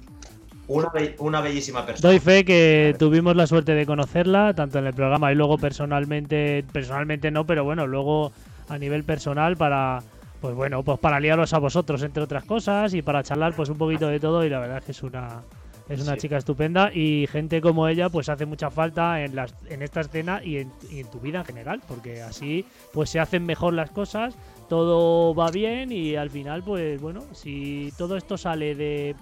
[0.68, 2.08] una, bellísima persona.
[2.08, 6.64] Doy fe que tuvimos la suerte de conocerla, tanto en el programa y luego personalmente,
[6.72, 8.32] personalmente no, pero bueno, luego
[8.68, 10.02] a nivel personal para,
[10.40, 13.78] pues bueno, pues para liaros a vosotros, entre otras cosas, y para charlar pues un
[13.78, 15.42] poquito de todo, y la verdad es que es una,
[15.88, 19.82] es una chica estupenda y gente como ella pues hace mucha falta en, las, en
[19.82, 23.46] esta escena y en, y en, tu vida en general, porque así pues se hacen
[23.46, 24.34] mejor las cosas,
[24.68, 29.14] todo va bien y al final pues bueno, si todo esto sale de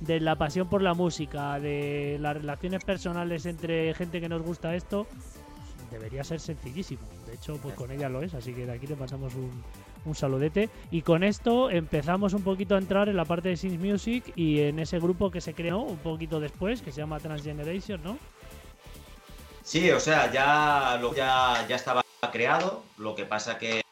[0.00, 4.74] de la pasión por la música, de las relaciones personales entre gente que nos gusta
[4.74, 5.06] esto,
[5.90, 7.02] debería ser sencillísimo.
[7.26, 9.62] De hecho, pues con ella lo es, así que de aquí le pasamos un,
[10.04, 10.68] un saludete.
[10.90, 14.60] Y con esto empezamos un poquito a entrar en la parte de Sings Music y
[14.60, 18.18] en ese grupo que se creó un poquito después, que se llama Transgeneration, ¿no?
[19.62, 23.82] Sí, o sea, ya, lo, ya, ya estaba creado, lo que pasa que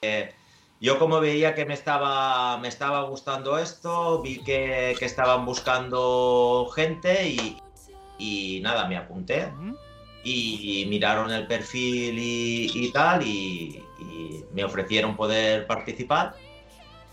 [0.84, 7.34] yo como veía que me estaba, me estaba gustando esto, vi que, estaban buscando gente
[8.18, 9.50] y, nada, me apunté.
[10.24, 13.82] Y, miraron el perfil y, tal y,
[14.52, 16.34] me ofrecieron poder participar.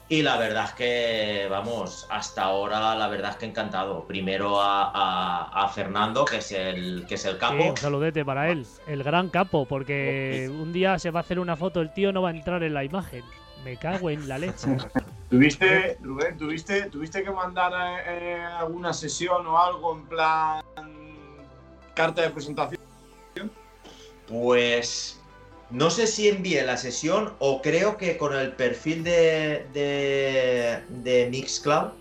[0.09, 4.05] Y la verdad es que, vamos, hasta ahora la verdad es que encantado.
[4.05, 7.69] Primero a, Fernando, que es el que es el capo.
[7.69, 11.55] un saludete para él, el gran capo, porque un día se va a hacer una
[11.55, 13.23] foto, el tío no va a entrar en la imagen.
[13.63, 14.67] Me cago en la leche.
[15.29, 17.71] ¿Tuviste, Rubén, tuviste, tuviste que mandar
[18.07, 20.63] eh, alguna sesión o algo en plan
[21.93, 22.81] carta de presentación?
[24.27, 25.21] Pues
[25.69, 31.29] no sé si envié la sesión o creo que con el perfil de, de, de
[31.29, 31.91] Mixcloud.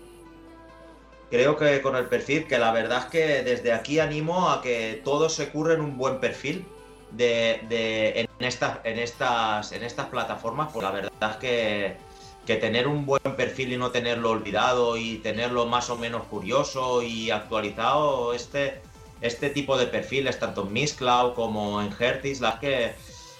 [1.29, 5.01] Creo que con el perfil, que la verdad es que desde aquí animo a que
[5.05, 6.65] todos se curren un buen perfil
[7.11, 11.97] de, en, estas, en, estas, en estas plataformas, pues la verdad es que,
[12.45, 17.01] que tener un buen perfil y no tenerlo olvidado y tenerlo más o menos curioso
[17.01, 18.81] y actualizado, este,
[19.21, 22.93] este tipo de perfiles, tanto en Miss Cloud como en Hertis, las que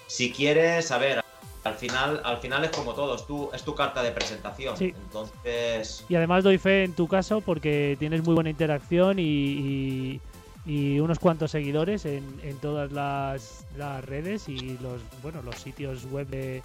[0.07, 1.23] si quieres, a ver,
[1.63, 4.75] al final, al final es como todo, es tu, es tu carta de presentación.
[4.79, 6.05] Entonces.
[6.09, 10.21] Y además doy fe en tu caso porque tienes muy buena interacción y, y,
[10.65, 16.27] unos cuantos seguidores en, en todas las, las, redes y los bueno los sitios web
[16.27, 16.61] de,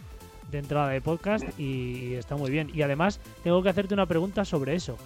[0.51, 2.71] de entrada de podcast y, está muy bien.
[2.75, 4.97] Y además tengo que hacerte una pregunta sobre eso.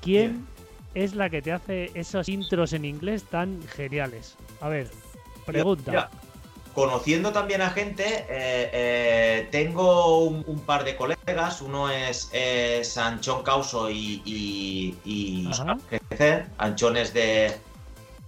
[0.00, 0.46] ¿Quién
[0.94, 4.36] es la que te hace esos intros en inglés tan geniales?
[4.60, 4.88] A ver,
[5.46, 6.10] pregunta
[6.74, 11.62] conociendo también a gente, eh, eh, tengo un, par de colegas.
[11.62, 14.22] Uno es, Anchón Causo y,
[15.04, 15.48] y,
[16.58, 17.56] Anchón es de,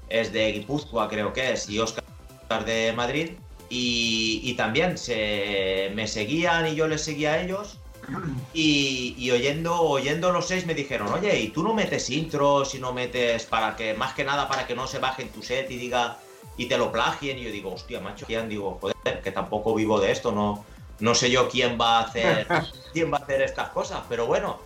[0.09, 2.05] es de Guipúzcoa, creo que es, y Oscar
[2.65, 3.31] de Madrid.
[3.69, 7.79] Y, también se, me seguían y yo les seguía a ellos.
[8.55, 12.93] Y, oyendo, oyendo los seis me dijeron, oye, ¿y tú no metes intros y no
[12.93, 15.77] metes para que, más que nada para que no se baje en tu set y
[15.77, 16.19] diga
[16.57, 17.39] y te lo plagien.
[17.39, 18.49] Y yo digo, hostia, macho, ¿quién?
[18.49, 20.65] Digo, joder, que tampoco vivo de esto, no,
[21.01, 22.47] no sé yo quién va a hacer
[22.93, 24.59] quién va a hacer estas cosas, pero bueno.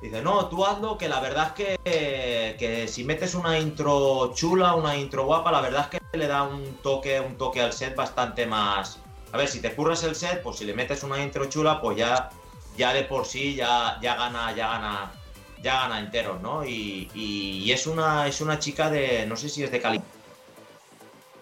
[0.00, 4.74] Dice, no, tú hazlo, que la verdad es que, que si metes una intro chula,
[4.74, 7.96] una intro guapa, la verdad es que le da un toque, un toque al set
[7.96, 9.00] bastante más.
[9.32, 11.96] A ver, si te curras el set, pues si le metes una intro chula, pues
[11.96, 12.30] ya,
[12.76, 15.12] ya de por sí ya, ya gana, ya gana,
[15.62, 16.64] ya gana enteros, ¿no?
[16.64, 20.00] Y, y, es una, es una chica de, no sé si es de Cali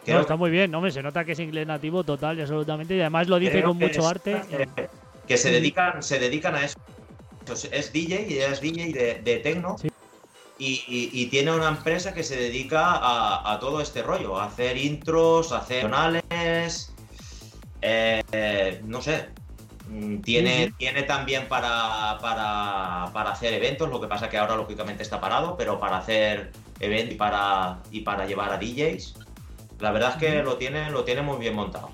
[0.07, 3.29] está muy bien, hombre, se nota que es inglés nativo total y absolutamente, y además
[3.29, 4.40] lo dice con mucho arte.
[5.27, 6.79] que se dedican, se dedican a eso.
[7.70, 9.76] Es DJ y es DJ de, de tecno.
[10.59, 12.98] Y, tiene una empresa que se dedica
[13.52, 16.92] a, todo este rollo, a hacer intros, a hacer canales,
[17.83, 19.28] eh, no sé.
[19.88, 25.02] Mm, tiene, tiene también para, para, para, hacer eventos, lo que pasa que ahora lógicamente
[25.02, 29.14] está parado, pero para hacer eventos y para, y para llevar a DJs.
[29.80, 31.90] La verdad es que lo tiene, lo tiene muy bien montado.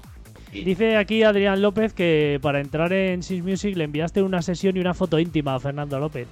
[0.53, 4.81] Dice aquí Adrián López que para entrar en Sys Music le enviaste una sesión y
[4.81, 6.29] una foto íntima a Fernando López.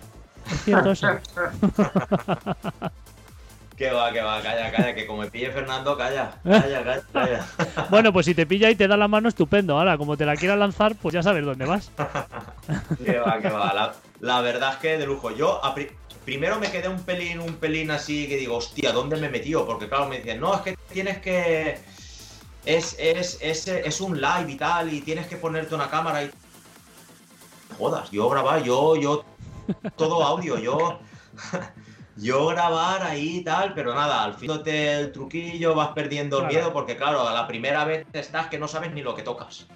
[0.51, 1.09] ¿Es cierto eso?
[3.79, 7.47] Que va, que va, calla, calla, que como me pille Fernando, calla, calla, calla, calla.
[7.91, 9.79] bueno, pues si te pilla y te da la mano, estupendo.
[9.79, 11.93] Ahora, como te la quieras lanzar, pues ya sabes dónde vas.
[13.05, 13.95] que va, que va.
[14.19, 15.31] La, verdad es que de lujo.
[15.31, 15.61] Yo
[16.25, 19.65] primero me quedé un pelín, un pelín así que digo, hostia, ¿dónde me metió?
[19.65, 21.79] Porque claro, me decían, no, es que tienes que.
[22.65, 26.31] Es, es, es, es un live y tal, y tienes que ponerte una cámara y.
[27.79, 29.25] Jodas, yo grabar, yo, yo.
[29.97, 30.99] Todo audio, yo.
[32.17, 36.73] yo grabar ahí y tal, pero nada, al fin el truquillo, vas perdiendo el miedo,
[36.73, 39.67] porque claro, a la primera vez estás que no sabes ni lo que tocas.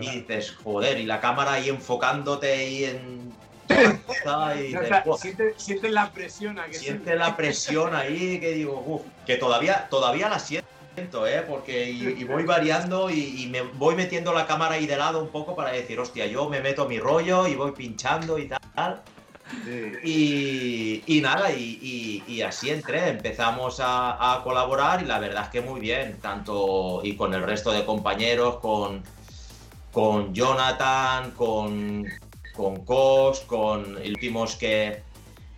[0.00, 3.32] Y dices, joder, y la cámara ahí enfocándote ahí en
[5.56, 6.74] siente, la presión aquí.
[6.74, 10.65] Siente la presión ahí que digo, uff, que todavía, todavía la siento,
[10.96, 11.44] ¿eh?
[11.46, 15.54] Porque y, voy variando y, me voy metiendo la cámara ahí de lado un poco
[15.54, 19.02] para decir, hostia, yo me meto mi rollo y voy pinchando y tal.
[20.02, 25.80] Y, nada, y, así entré, empezamos a, a, colaborar y la verdad es que muy
[25.80, 29.02] bien, tanto y con el resto de compañeros, con,
[29.92, 32.06] con Jonathan, con,
[32.54, 35.02] con Cos, con últimos que,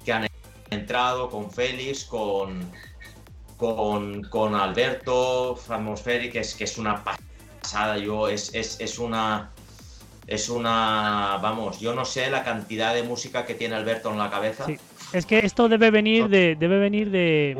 [0.04, 0.26] que han
[0.70, 2.70] entrado, con Félix, con,
[3.58, 9.50] con, con Alberto, Atmospheric, que es, que es una pasada, yo, es, es, es, una...
[10.26, 14.28] Es una, vamos, yo no sé la cantidad de música que tiene Alberto en la
[14.28, 14.66] cabeza.
[15.14, 17.56] Es que esto debe venir de, debe venir de,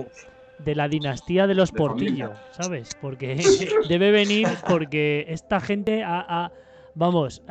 [0.59, 2.91] de la dinastía de los Portillo, ¿sabes?
[3.01, 3.37] Porque
[3.89, 6.53] debe venir porque esta gente ha,
[6.95, 7.43] vamos,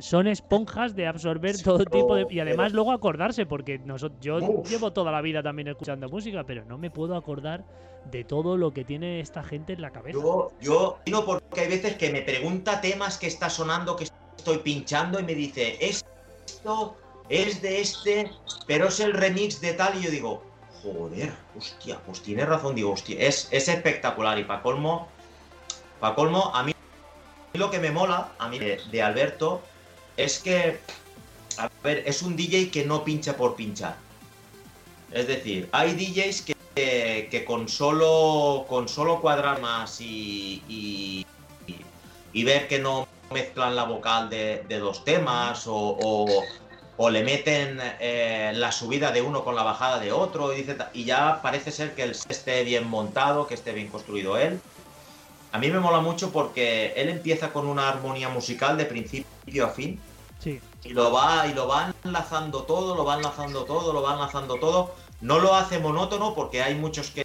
[0.00, 2.26] son esponjas de absorber todo tipo de...
[2.30, 6.64] Y además luego acordarse, porque nosotros, yo llevo toda la vida también escuchando música, pero
[6.64, 7.64] no me puedo acordar
[8.10, 10.18] de todo lo que tiene esta gente en la cabeza.
[10.18, 14.04] Yo, yo digo porque hay veces que me pregunta temas que está sonando, que
[14.36, 16.96] estoy pinchando y me dice, esto
[17.28, 18.30] es de este,
[18.66, 20.42] pero es el remix de tal, y yo digo,
[20.82, 25.08] joder, hostia, pues tiene razón, digo, hostia, es, es espectacular y para colmo,
[25.98, 26.72] para colmo, a mí
[27.54, 29.62] lo que me mola, a mí de Alberto,
[30.16, 30.78] es que,
[31.58, 33.96] a ver, es un DJ que no pincha por pinchar.
[35.12, 41.24] Es decir, hay DJs que, que con, solo, con solo cuadrar más y, y,
[42.44, 46.26] ver que no mezclan la vocal de, dos temas o,
[46.96, 50.76] o, le meten eh, la subida de uno con la bajada de otro y, dice,
[50.92, 54.60] y ya parece ser que el esté bien montado, que esté bien construido él.
[55.52, 59.68] a mí me mola mucho porque él empieza con una armonía musical de principio a
[59.68, 59.98] fin.
[60.38, 60.60] Sí.
[60.84, 64.56] Y lo va, y lo va enlazando todo, lo va enlazando todo, lo va enlazando
[64.56, 64.94] todo.
[65.20, 67.24] No lo hace monótono porque hay muchos que.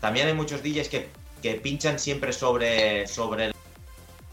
[0.00, 1.08] También hay muchos DJs que,
[1.40, 3.52] que pinchan siempre sobre, sobre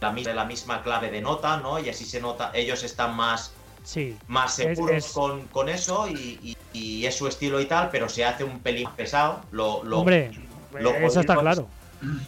[0.02, 1.80] la, la misma clave de nota, ¿no?
[1.80, 3.54] Y así se nota, ellos están más,
[3.84, 4.18] Sí.
[4.28, 8.10] más seguros es- Con, con eso y, y- y es su estilo y tal, pero
[8.10, 9.42] se hace un pelín pesado.
[9.52, 10.32] Lo, lo, Hombre,
[10.74, 11.68] lo eso está jodido claro.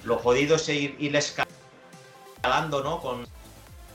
[0.04, 3.00] lo jodido es ir, ir escalando, ¿no?
[3.00, 3.28] Con,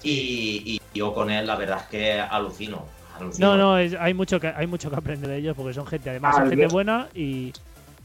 [0.02, 2.84] y, y yo con él, la verdad es que alucino.
[3.18, 3.48] alucino.
[3.48, 6.10] No, no, es- hay mucho que hay mucho que aprender de ellos porque son gente,
[6.10, 7.52] además, son gente buena y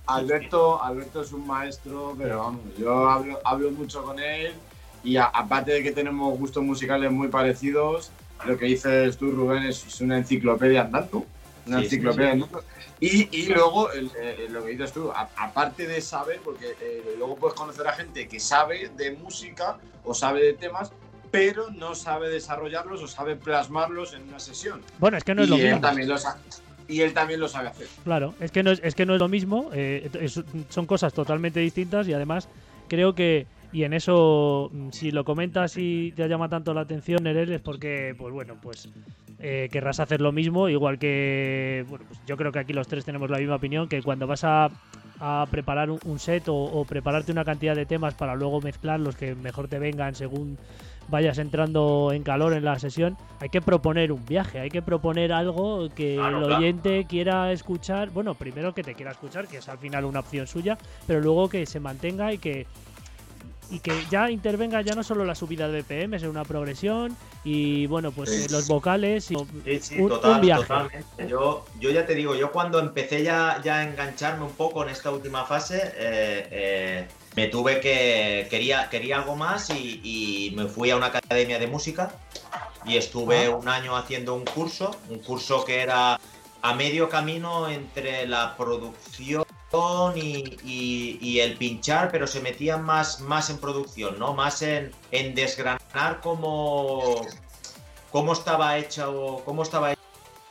[0.08, 4.54] Alberto, Alberto es un maestro, pero vamos, yo hablo, hablo mucho con él
[5.04, 8.12] y a- aparte de que tenemos gustos musicales muy parecidos,
[8.46, 11.26] lo que dices tú, Rubén, es, es una enciclopedia andando.
[11.68, 12.64] Una Sí, sí, enciclopedia andando.
[13.00, 14.12] Y, y luego, el-
[14.50, 18.28] lo que dices tú, a- aparte de saber, porque eh, luego puedes conocer a gente
[18.28, 20.92] que sabe de música o sabe de temas,
[21.32, 24.82] pero no sabe desarrollarlos o sabe plasmarlos en una sesión.
[25.00, 25.82] bueno, es que no es y, lo él mismo.
[25.82, 26.38] también lo sa-
[26.88, 27.88] y él también lo sabe hacer.
[28.04, 31.14] Claro, es que no es, es que no es lo mismo, eh, es- son cosas
[31.14, 32.50] totalmente distintas y además
[32.90, 37.24] creo que y en eso mm, si lo comentas y te llama tanto la atención
[37.24, 38.90] Nerel es porque pues bueno pues
[39.40, 43.06] eh, querrás hacer lo mismo igual que bueno pues yo creo que aquí los tres
[43.06, 44.70] tenemos la misma opinión que cuando vas a,
[45.22, 49.00] a preparar un, un set o, o prepararte una cantidad de temas para luego mezclar
[49.00, 50.58] los que mejor te vengan según
[51.08, 55.34] vayas entrando en calor en la sesión, hay que proponer un viaje, hay que proponer
[55.34, 56.58] algo que Claro, el claro.
[56.58, 60.48] oyente quiera escuchar, bueno, primero que te quiera escuchar, que es al final una opción
[60.48, 60.78] suya,
[61.08, 62.66] pero luego que se mantenga y que
[63.74, 67.86] y que ya intervenga ya no solo la subida de BPM, es una progresión y
[67.88, 68.48] bueno, pues Sí.
[68.52, 70.62] los vocales y Sí, sí, un- total, un viaje.
[70.64, 71.28] totalmente.
[71.30, 74.90] Yo, yo ya te digo, yo cuando empecé ya, ya a engancharme un poco en
[74.90, 78.48] esta última fase, eh, eh, me tuve que.
[78.50, 82.12] Quería, quería algo más y, y me fui a una academia de música
[82.86, 86.20] y estuve un año haciendo un curso, un curso que era
[86.64, 89.46] a medio camino entre la producción
[90.16, 94.34] y, y- y el pinchar, pero se metían más, más en producción, ¿no?
[94.34, 97.26] Más en, en desgranar cómo,
[98.12, 99.94] cómo estaba hecho, cómo estaba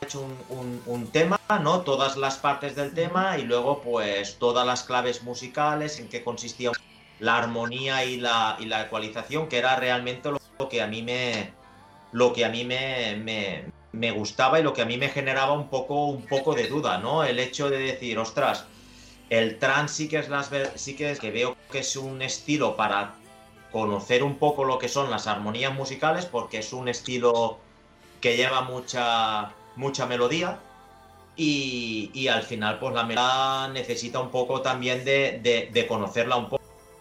[0.03, 1.81] hecho un, un- tema, ¿no?
[1.81, 6.71] Todas las partes del tema y luego pues todas las claves musicales, en qué consistía
[7.19, 11.53] la armonía y la, y la ecualización, que era realmente lo, que a mí me
[12.13, 15.53] lo que a mí me, me- me gustaba y lo que a mí me generaba
[15.53, 17.23] un poco, un poco de duda, ¿no?
[17.23, 18.65] El hecho de decir, ostras,
[19.29, 22.75] el trance sí que es las sí que es que veo que es un estilo
[22.75, 23.13] para
[23.71, 27.59] conocer un poco lo que son las armonías musicales, porque es un estilo
[28.19, 30.57] que lleva mucha, mucha melodía.
[31.37, 36.35] Y, y al final, pues la melodía necesita un poco también de, de- de conocerla
[36.35, 36.59] un po-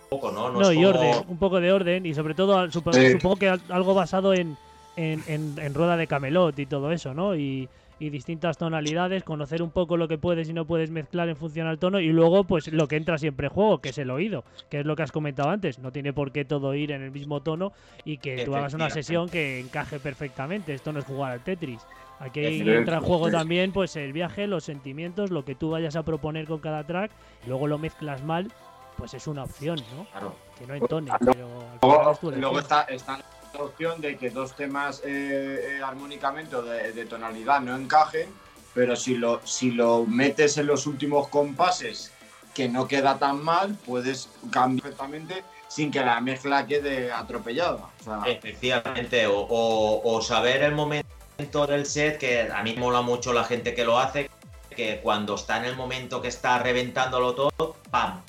[0.08, 0.50] poco, ¿no?
[0.50, 3.10] No, es y como- orden, un poco de orden y sobre todo al- supo- Sí.
[3.12, 4.56] supongo que al- algo basado en,
[4.96, 7.34] en, en- en rueda de camelot y todo eso, ¿no?
[7.36, 7.68] Y,
[7.98, 11.66] y distintas tonalidades, conocer un poco lo que puedes y no puedes mezclar en función
[11.66, 14.42] al tono y luego pues lo que entra siempre en juego, que es el oído,
[14.70, 17.10] que es lo que has comentado antes, no tiene por qué todo ir en el
[17.10, 17.72] mismo tono
[18.04, 21.80] y que tú hagas una sesión que encaje perfectamente, esto no es jugar al Tetris.
[22.20, 26.02] Aquí entra en juego también pues el viaje, los sentimientos, lo que tú vayas a
[26.02, 27.10] proponer con cada track,
[27.46, 28.52] luego lo mezclas mal,
[28.98, 30.04] pues es una opción, ¿no?
[30.12, 30.34] Claro.
[30.58, 33.16] que no entone, Luego- pero Luego, luego está, está
[33.54, 38.28] la opción de que dos temas eh, eh, armónicamente o de, de tonalidad no encajen,
[38.74, 42.12] pero si lo, si lo metes en los últimos compases
[42.54, 47.88] que no queda tan mal, puedes cambiar perfectamente sin que la mezcla quede atropellada.
[48.00, 51.08] O sea, Efectivamente, o, o- o saber el momento
[51.48, 54.28] del set, que a mí me mola mucho la gente que lo hace,
[54.74, 58.20] que cuando está en el momento que está reventándolo todo, ¡pam!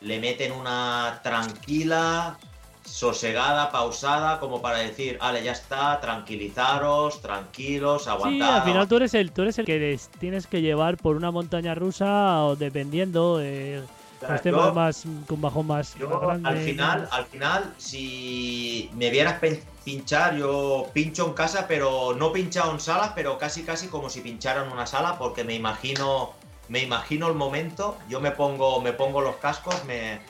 [0.00, 2.36] Le meten una tranquila,
[2.84, 8.56] sosegada, pausada, como para decir, vale, ya está, tranquilizaros, tranquilos, Sí, aguantad.
[8.58, 11.30] al final tú eres el, tú eres el que les tienes que llevar por una
[11.30, 13.82] montaña rusa o dependiendo eh,
[14.28, 16.48] los temas Yo- más con bajón más, Yo, más grande.
[16.48, 19.38] al final, al final, si me vieras
[19.84, 24.20] pinchar, yo pincho en casa, pero no pinchado en salas, pero casi casi como si
[24.20, 26.30] pinchara en una sala, porque me imagino,
[26.68, 30.20] me imagino el momento, yo me pongo, me pongo los cascos, me,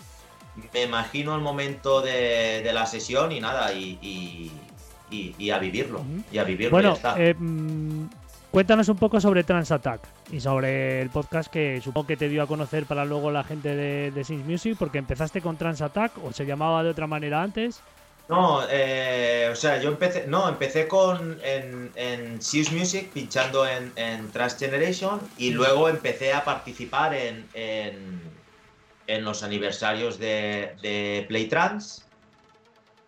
[0.73, 4.51] me imagino el momento de, de la sesión y nada, y, y-
[5.11, 6.03] y- y a vivirlo,
[6.33, 7.15] y a vivirlo Bueno, ya está.
[7.23, 8.07] eh, mm,
[8.51, 10.01] cuéntanos un poco sobre Transattack
[10.33, 13.77] y sobre el podcast que supongo que te dio a conocer para luego la gente
[13.77, 17.81] de, de Music, porque empezaste con Transattack o se llamaba de otra manera antes.
[18.29, 22.41] No, eh, o sea, yo empecé, no, empecé con en, en
[22.73, 28.23] Music pinchando en, en Trans Generation y luego empecé a participar en, en,
[29.07, 32.05] en los aniversarios de, de Play Trans.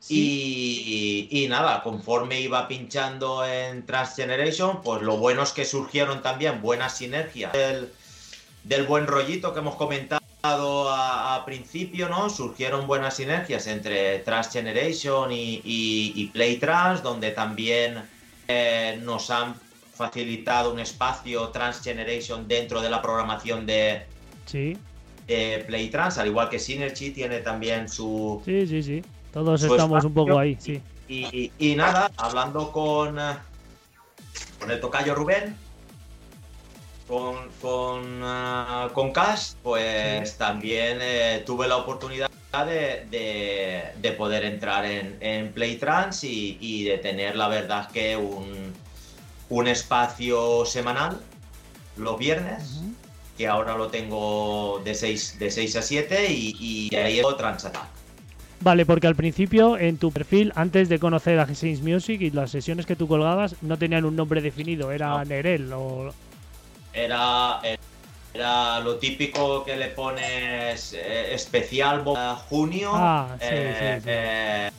[0.08, 6.98] Y, nada, conforme iba pinchando en Transgeneration, pues lo bueno es que surgieron también buenas
[6.98, 7.92] sinergias del,
[8.62, 10.25] del buen rollito que hemos comentado
[10.90, 12.28] a, principio, ¿no?
[12.30, 18.02] Surgieron buenas sinergias entre Transgeneration y, y, Play Trans, donde también
[18.48, 19.54] eh, nos han
[19.94, 24.02] facilitado un espacio Transgeneration dentro de la programación de,
[24.44, 24.76] sí.
[25.26, 28.42] de Play Trans, al igual que Synergy tiene también su.
[28.44, 29.02] Sí, sí, sí.
[29.32, 30.80] Todos estamos un poco ahí, sí.
[31.08, 33.16] Y, nada, hablando con,
[34.58, 35.56] con el tocayo Rubén,
[37.06, 42.30] con, con, uh, con Cash, pues también eh, tuve la oportunidad
[42.64, 48.72] de, de, poder entrar en, en Playtrans y, y, de tener la verdad que un,
[49.50, 51.20] un espacio semanal
[51.96, 52.80] los viernes,
[53.36, 57.88] que ahora lo tengo de 6, de 6 a 7 y, y ahí es Transattack.
[58.60, 62.50] Vale, porque al principio en tu perfil, antes de conocer a Saints Music y las
[62.50, 66.12] sesiones que tú colgabas, no tenían un nombre definido, era Nerel o...
[66.96, 67.60] Era,
[68.32, 72.02] era lo típico que le pones eh, especial
[72.48, 72.90] junio.
[72.94, 74.70] Ah, sí, sí, eh,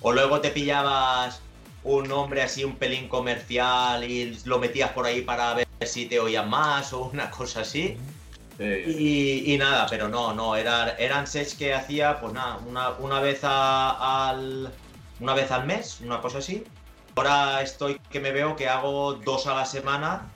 [0.00, 1.40] o luego te pillabas
[1.82, 6.20] un nombre así, un pelín comercial y lo metías por ahí para ver si te
[6.20, 7.96] oían más o una cosa así.
[8.60, 13.40] Y, nada, pero no, no, era, eran sets que hacía, pues nada, una, una vez
[13.42, 14.72] al.
[15.20, 16.64] Una vez al mes, una cosa así.
[17.16, 20.30] Ahora estoy que me veo que hago dos a la semana.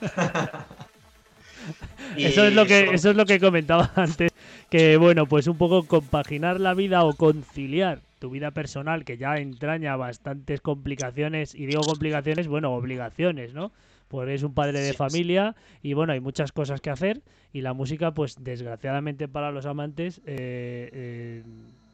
[2.16, 4.32] eso es lo que, eso es lo que comentaba antes.
[4.70, 9.36] Que bueno, pues un poco compaginar la vida o conciliar tu vida personal, que ya
[9.36, 13.72] entraña bastantes complicaciones, y digo complicaciones, bueno, obligaciones, ¿no?
[14.12, 17.72] pues es un padre de familia y bueno, hay muchas cosas que hacer y la
[17.72, 21.42] música, pues desgraciadamente para los amantes eh, eh,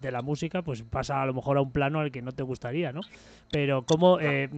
[0.00, 2.42] de la música, pues pasa a lo mejor a un plano al que no te
[2.42, 3.04] gustaría, ¿no?
[3.50, 4.48] Pero ¿cómo, eh,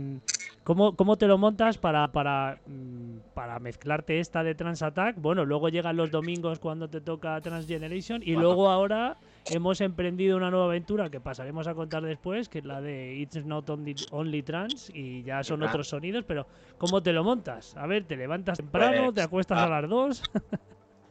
[0.65, 5.17] cómo, cómo te lo montas para, para, mm, para mezclarte esta de Trans Attack?
[5.19, 9.19] Bueno, luego llegan los domingos cuando te toca Transgeneration y luego ahora
[9.49, 13.45] hemos emprendido una nueva aventura que pasaremos a contar después, que es la de It's
[13.45, 16.47] Not Only, Trans, y ya son otros sonidos, pero
[16.79, 17.77] ¿cómo te lo montas?
[17.77, 19.05] A ver, ¿te levantas temprano?
[19.05, 20.23] Pues, ¿Te acuestas a las dos?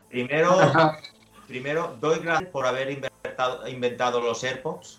[0.10, 0.50] primero,
[1.48, 2.90] primero, doy gracias por haber
[3.40, 4.98] inventado, inventado los AirPods,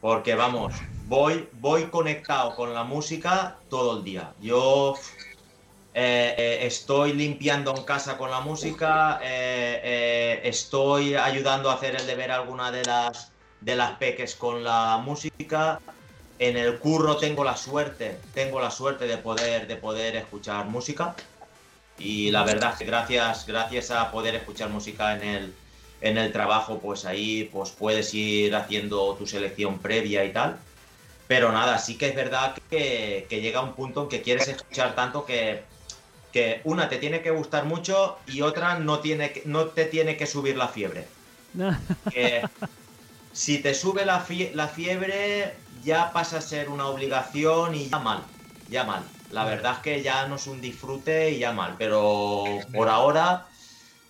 [0.00, 0.74] porque vamos,
[1.06, 4.32] voy, voy conectado con la música todo el día.
[4.40, 4.94] Yo
[5.94, 12.06] eh, eh, estoy limpiando en casa con la música, eh, estoy ayudando a hacer el
[12.06, 13.30] deber alguna de las,
[13.60, 15.80] de las peques con la música.
[16.38, 21.14] En el curro tengo la suerte, tengo la suerte de poder, de poder escuchar música.
[21.98, 25.54] Y la verdad gracias, gracias a poder escuchar música en el,
[26.02, 30.68] en el trabajo, pues ahí pues puedes ir haciendo tu selección previa y tal.
[31.26, 34.94] Pero nada, sí que es verdad que, que llega un punto en que quieres escuchar
[34.94, 35.72] tanto que
[36.32, 40.26] que una te tiene que gustar mucho y otra no, tiene no te tiene que
[40.26, 41.16] subir la fiebre.
[42.10, 42.50] que
[43.32, 48.34] si te sube la, la fiebre ya pasa a ser una obligación y ya mal,
[48.66, 49.14] ya mal.
[49.28, 53.51] La verdad es que ya no es un disfrute y ya mal, pero por ahora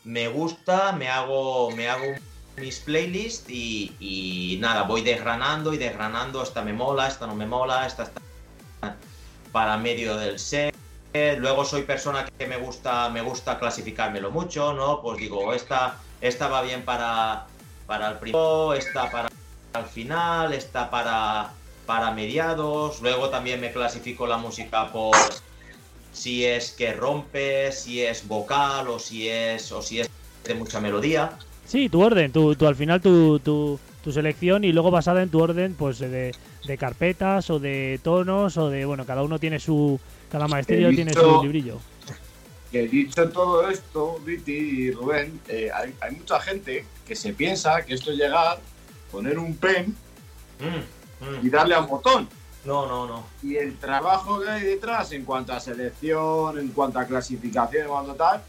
[0.05, 2.14] me gusta, me hago, me hago
[2.57, 7.86] mis playlists y, nada, voy desgranando y desgranando, esta me mola, esta no me mola,
[7.86, 8.20] esta está
[9.53, 10.72] para medio del set
[11.38, 15.03] luego soy persona que me gusta, me gusta clasificármelo mucho, ¿no?
[15.03, 17.46] Pues digo, esta, esta va bien para,
[17.86, 19.28] para el primero, esta para
[19.74, 21.53] el final, esta para,
[21.86, 23.03] para mediados.
[23.03, 25.16] Luego también me clasifico la música por
[26.12, 30.10] si es que rompe, si es vocal o si es, o si es
[30.44, 31.38] de mucha melodía.
[31.66, 35.40] Sí, tu orden, tu, al final tu, tu, tu selección y luego basada en tu
[35.40, 36.34] orden pues de,
[36.66, 39.98] de carpetas o de tonos o de, bueno, cada uno tiene su,
[40.30, 41.78] cada maestría tiene su librillo.
[42.70, 47.94] Que dicho todo esto, Viti y Rubén, eh, hay, mucha gente que se piensa que
[47.94, 48.58] esto es llegar,
[49.10, 49.94] poner un pen
[50.58, 51.46] mm, mm.
[51.46, 52.28] y darle a un botón.
[52.64, 53.24] No, no, no.
[53.42, 57.88] Y el trabajo que hay detrás en cuanto a selección, en cuanto a clasificación, en
[57.88, 58.42] cuanto a tal,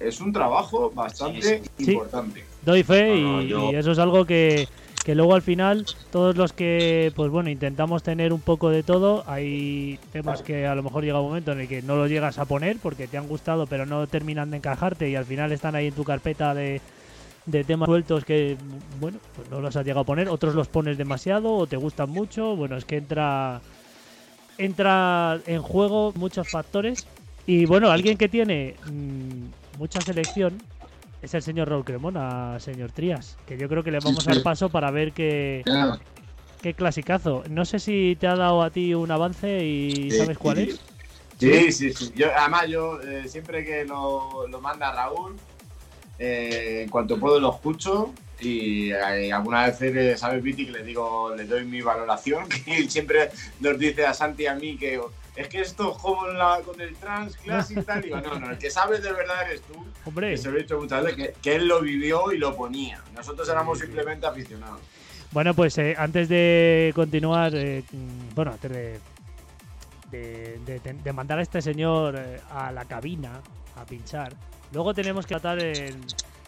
[0.00, 2.44] es un trabajo bastante importante.
[2.62, 4.68] Doy fe y, eso es algo que,
[5.04, 9.24] que luego al final todos los que pues bueno intentamos tener un poco de todo
[9.26, 12.38] hay temas que a lo mejor llega un momento en el que no los llegas
[12.38, 15.74] a poner porque te han gustado pero no terminan de encajarte y al final están
[15.74, 16.80] ahí en tu carpeta de,
[17.46, 18.56] de temas sueltos que
[19.00, 22.08] bueno pues no los has llegado a poner otros los pones demasiado o te gustan
[22.10, 23.60] mucho bueno es que entra
[24.58, 27.06] entra en juego muchos factores
[27.46, 30.60] y bueno alguien que tiene mm, mucha selección
[31.22, 34.42] es el señor Raúl Cremona, señor Trías, que yo creo que le vamos a dar
[34.42, 35.62] paso para ver que,
[36.60, 37.44] qué clasicazo.
[37.48, 40.80] No sé si te ha dado a ti un avance y sabes cuál es.
[41.38, 42.12] Sí, sí, sí.
[42.16, 45.36] Yo, además, yo eh, siempre que lo, lo manda Raúl,
[46.24, 50.66] eh, en cuanto puedo lo escucho y eh, alguna vez, ¿sabes, Viti?
[50.66, 54.54] Que le digo, le doy mi valoración, que siempre nos dice a Santi y a
[54.54, 55.00] mí que
[55.34, 58.02] es que esto es como la, con el trans classic y tal.
[58.02, 59.84] Digo, no, no, el que sabes de verdad eres tú.
[60.04, 60.30] Hombre.
[60.30, 63.02] Que se lo he dicho muchas veces, que, él lo vivió y lo ponía.
[63.16, 64.78] Nosotros éramos simplemente aficionados.
[65.32, 69.00] Bueno, pues eh, antes de continuar, eh, mm, bueno, antes de,
[70.12, 73.40] de, de, mandar a este señor eh, a la cabina
[73.76, 74.34] a pinchar,
[74.72, 76.00] luego tenemos que tratar en,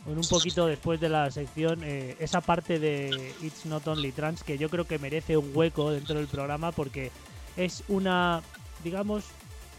[0.07, 4.59] en un poquito después de la sección esa parte de It's Not Only Trans que
[4.59, 7.11] yo creo que merece un hueco dentro del programa porque
[7.57, 8.43] es una
[8.85, 9.25] digamos,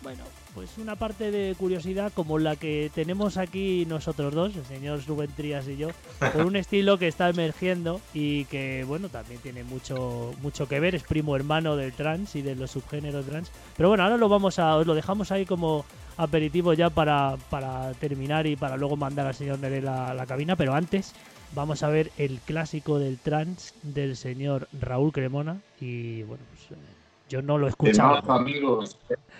[0.01, 0.23] bueno,
[0.55, 5.29] pues una parte de curiosidad como la que tenemos aquí nosotros dos, el señor Rubén
[5.35, 5.89] Trías y yo,
[6.33, 10.95] por un estilo que está emergiendo y que, bueno, también tiene mucho, mucho que ver,
[10.95, 13.51] es primo hermano del trans y de los subgéneros trans.
[13.75, 15.85] Pero bueno, ahora lo vamos a, os lo dejamos ahí como
[16.15, 20.55] aperitivo ya para, para terminar y para luego mandar al señor Nerel a la cabina,
[20.55, 21.13] pero antes
[21.53, 26.94] vamos a ver el clásico del trans del señor Raúl Cremona y bueno, pues eh,
[27.29, 28.15] yo no lo he escuchado.
[28.21, 28.97] Temazo, amigos.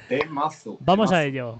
[0.08, 0.78] Temazo.
[0.80, 1.60] Vamos a ello.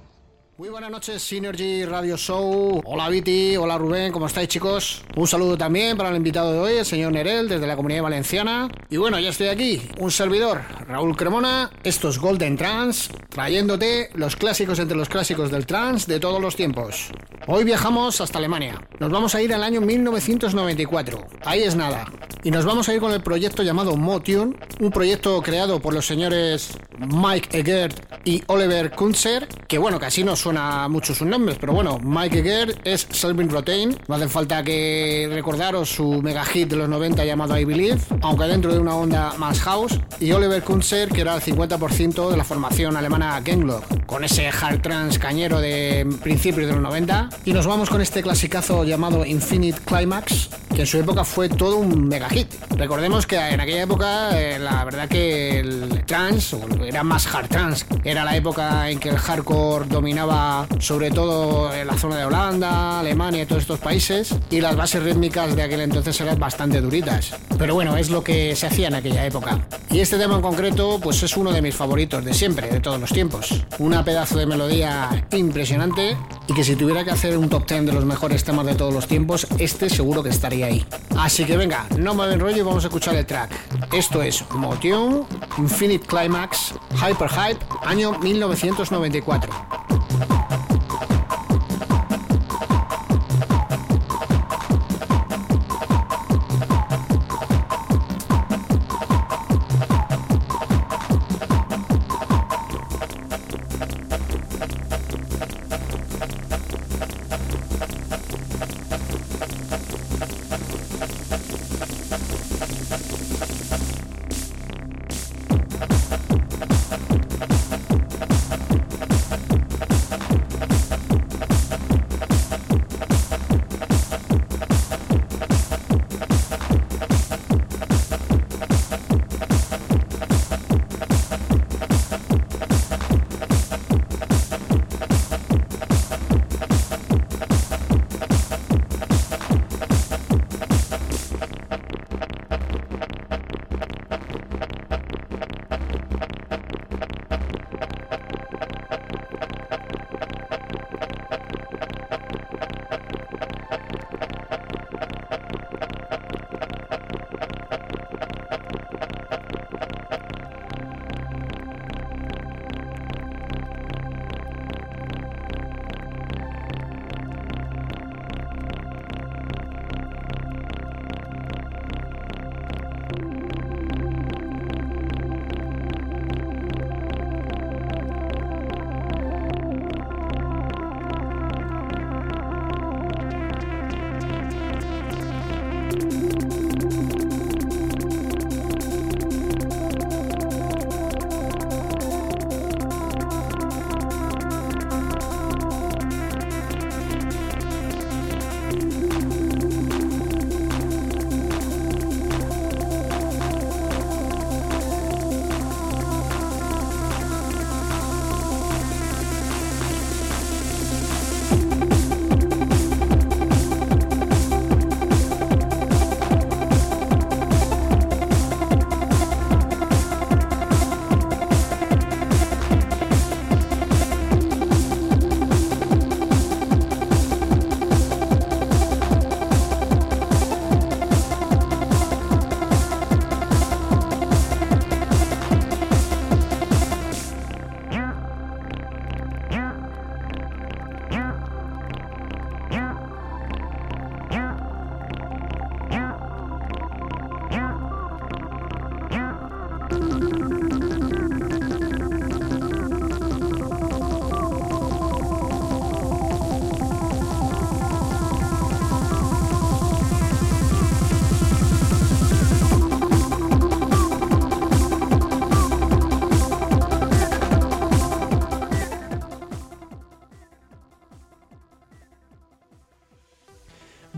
[0.58, 2.82] Muy buenas noches, Synergy Radio Show.
[2.86, 5.04] Hola Viti, hola Rubén, ¿cómo estáis chicos?
[5.18, 8.70] Un saludo también para el invitado de hoy, el señor Nerel, desde la Comunidad Valenciana.
[8.90, 14.80] Y bueno, ya estoy aquí, un servidor, Raúl Cremona, estos Golden Trans, trayéndote los clásicos
[14.80, 17.12] entre los clásicos del trans de todos los tiempos.
[17.48, 18.82] Hoy viajamos hasta Alemania.
[19.00, 21.28] Nos vamos a ir al año 1994.
[21.44, 22.06] Ahí es nada.
[22.44, 26.06] Y nos vamos a ir con el proyecto llamado Motion, un proyecto creado por los
[26.06, 31.74] señores Mike Egert y Oliver Kunzer, que bueno, casi nos suena mucho sus nombres, pero
[31.74, 33.98] bueno, Mike Egger es Selvin Rotain.
[34.08, 38.46] No hace falta que recordaros su mega hit de los 90 llamado I Believe, aunque
[38.46, 40.00] dentro de una onda más house.
[40.20, 44.84] Y Oliver Kunzer, que era el 50% de la formación alemana Ganglock, con ese hard
[44.84, 47.30] trance cañero de principios de los 90.
[47.46, 51.78] Y nos vamos con este clasicazo llamado Infinite Climax, que en su época fue todo
[51.78, 52.54] un mega hit.
[52.78, 57.84] Recordemos que en aquella época, eh, la verdad que el trance era más hard trance.
[58.04, 60.35] Era la época en que el hardcore dominaba
[60.80, 65.04] sobre todo en la zona de Holanda, Alemania y todos estos países, y las bases
[65.04, 67.36] rítmicas de aquel entonces eran bastante duritas.
[67.58, 69.66] Pero bueno, es lo que se hacía en aquella época.
[69.90, 73.00] Y este tema en concreto, pues es uno de mis favoritos de siempre, de todos
[73.00, 73.64] los tiempos.
[73.80, 76.18] Una pedazo de melodía impresionante
[76.48, 78.94] y que si tuviera que hacer un top 10 de los mejores temas de todos
[78.94, 80.86] los tiempos, este seguro que estaría ahí.
[81.18, 83.52] Así que venga, no me enrollo y vamos a escuchar el track.
[83.94, 85.26] Esto es Motion,
[85.58, 90.05] Infinite Climax, Hyper Hype, año 1994.
[90.18, 90.55] Come on.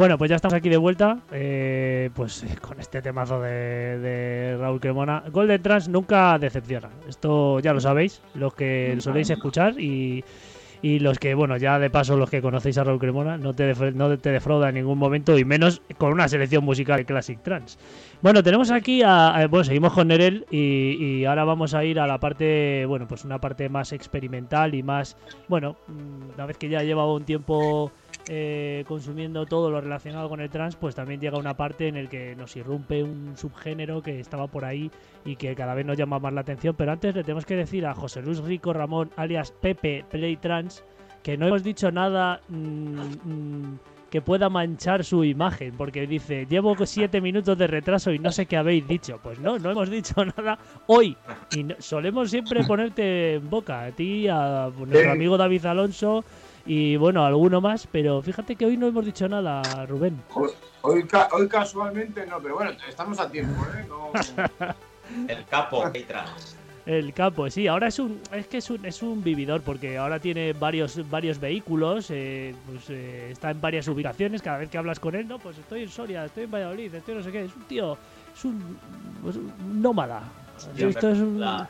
[0.07, 4.79] Bueno, pues ya estamos aquí de vuelta, eh, pues con este temazo de, de, Raúl
[4.79, 5.21] Cremona.
[5.33, 10.23] Golden Trans nunca decepciona, esto ya lo sabéis, los que lo soléis escuchar y,
[10.81, 13.73] y, los que, bueno, ya de paso los que conocéis a Raúl Cremona, no te,
[13.91, 17.77] no te defrauda en ningún momento y menos con una selección musical de Classic Trans.
[18.21, 22.07] Bueno, tenemos aquí a, bueno, seguimos con Nerel y, y, ahora vamos a ir a
[22.07, 25.17] la parte, bueno, pues una parte más experimental y más,
[25.49, 27.91] bueno, mm, una vez que ya llevaba un tiempo
[28.29, 32.09] eh, consumiendo todo lo relacionado con el trans, pues también llega una parte en el
[32.09, 34.91] que nos irrumpe un subgénero que estaba por ahí
[35.23, 36.75] y que cada vez nos llama más la atención.
[36.75, 40.83] Pero antes le tenemos que decir a José Luis Rico Ramón, alias Pepe Play Trans,
[41.23, 46.75] que no hemos dicho nada mm, mm, que pueda manchar su imagen, porque dice, llevo
[46.85, 49.19] siete minutos de retraso y no sé qué habéis dicho.
[49.23, 51.15] Pues no, no hemos dicho nada hoy.
[51.55, 56.25] Y solemos siempre ponerte en boca, a ti, a nuestro amigo David Alonso
[56.67, 60.21] y bueno, alguno más, pero fíjate que hoy no hemos dicho nada, Rubén.
[60.33, 60.51] Hoy,
[61.31, 64.73] hoy, casualmente no, pero bueno, estamos a tiempo, ¿eh?
[65.29, 65.83] El capo,
[66.85, 70.19] El capo, sí, ahora es un es que es un, es un vividor porque ahora
[70.19, 74.99] tiene varios varios vehículos, eh, pues eh, está en varias ubicaciones, cada vez que hablas
[74.99, 77.55] con él, no, pues estoy en Soria, estoy en Valladolid, estoy no sé qué, es
[77.55, 77.97] un tío,
[78.35, 78.77] es un,
[79.23, 80.23] pues, nómada.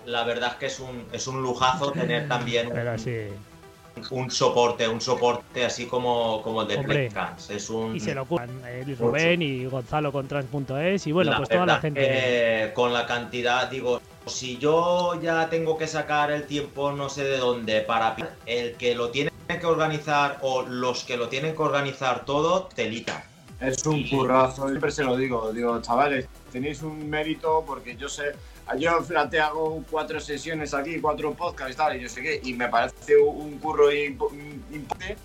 [0.06, 3.57] la, verdad es que es un, es un lujazo tener también un
[4.04, 7.50] soporte, un soporte así como, como el de Playcams.
[7.50, 7.96] Es un...
[7.96, 11.80] Y se lo ocupan eh, Rubén y Gonzalo con trans.es y bueno, pues toda la
[11.80, 12.72] gente.
[12.74, 17.38] con la cantidad, digo, si yo ya tengo que sacar el tiempo no sé de
[17.38, 22.26] dónde para el que lo tiene que organizar o los que lo tienen que organizar
[22.26, 23.26] todo, telita.
[23.60, 28.34] Es un currazo, siempre se lo digo, digo, chavales, tenéis un mérito porque yo sé
[28.76, 32.54] yo te hago cuatro sesiones aquí, cuatro podcasts y tal, y yo sé qué, y
[32.54, 35.18] me parece un curro importante.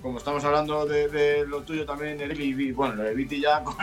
[0.00, 3.76] Como estamos hablando de, lo tuyo también, y bueno, lo de Viti ya con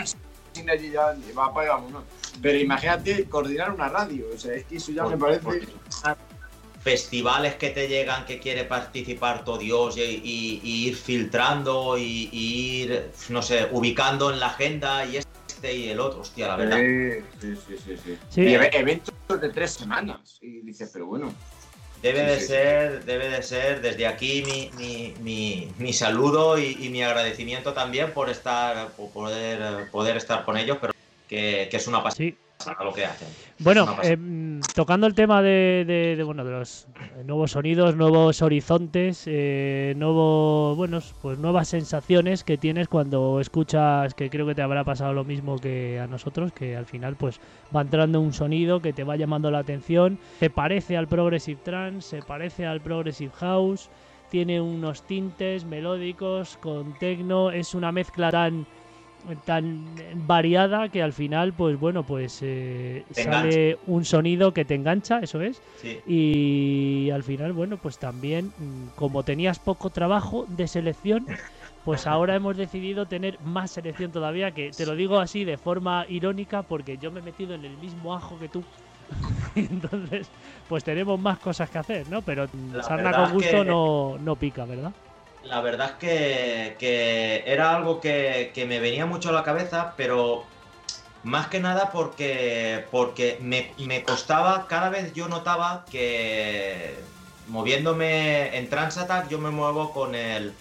[0.53, 2.03] Synergy ya va para ¿no?
[2.41, 5.41] Pero imagínate coordinar una radio, o sea, es que eso ya me parece.
[6.81, 13.11] Festivales que te llegan que quiere participar todo Dios y, ir filtrando y, y, ir,
[13.29, 15.28] no sé, ubicando en la agenda y es
[15.60, 16.78] este y el otro, hostia, la verdad.
[16.78, 18.18] Sí, sí, sí.
[18.30, 20.38] sí, Y eventos de tres semanas.
[20.41, 21.34] Y dices, pero bueno.
[22.01, 27.74] Debe de ser, debe de ser desde aquí mi, mi, mi, saludo y, mi agradecimiento
[27.74, 30.93] también por estar, por poder, poder estar con ellos, pero
[31.28, 32.38] que, que es una pasión
[32.84, 33.28] lo que hacen.
[33.60, 36.88] Bueno, em, tocando el tema de, bueno, de los
[37.26, 44.30] nuevos sonidos, nuevos horizontes, eh, nuevos, bueno, pues nuevas sensaciones que tienes cuando escuchas, que
[44.30, 47.39] creo que te habrá pasado lo mismo que a nosotros, que al final pues
[47.76, 52.18] va entrando un sonido que te va llamando la atención, se parece al progressive trance,
[52.18, 53.89] se parece al progressive house,
[54.30, 58.68] tiene unos tintes melódicos con techno, es una mezcla tan
[59.43, 65.20] tan variada que al final, pues bueno, pues eh, sale un sonido que te engancha,
[65.20, 65.61] eso es.
[66.05, 71.26] Y al final, bueno, pues también, mm, como tenías poco trabajo de selección,
[71.84, 76.05] pues ahora hemos decidido tener más selección todavía, que te lo digo así de forma
[76.07, 78.65] irónica, porque yo me he metido en el mismo ajo que tú.
[79.55, 80.32] Entonces,
[80.67, 82.24] pues tenemos más cosas que hacer, ¿no?
[82.24, 82.45] Pero
[82.82, 84.93] sarna con gusto no, no pica, ¿verdad?
[85.43, 90.43] La verdad es que, era algo que, me venía mucho a la cabeza, pero
[91.23, 96.95] más que nada porque, porque me, costaba, cada vez yo notaba que
[97.47, 100.53] moviéndome en Transattack yo me muevo con el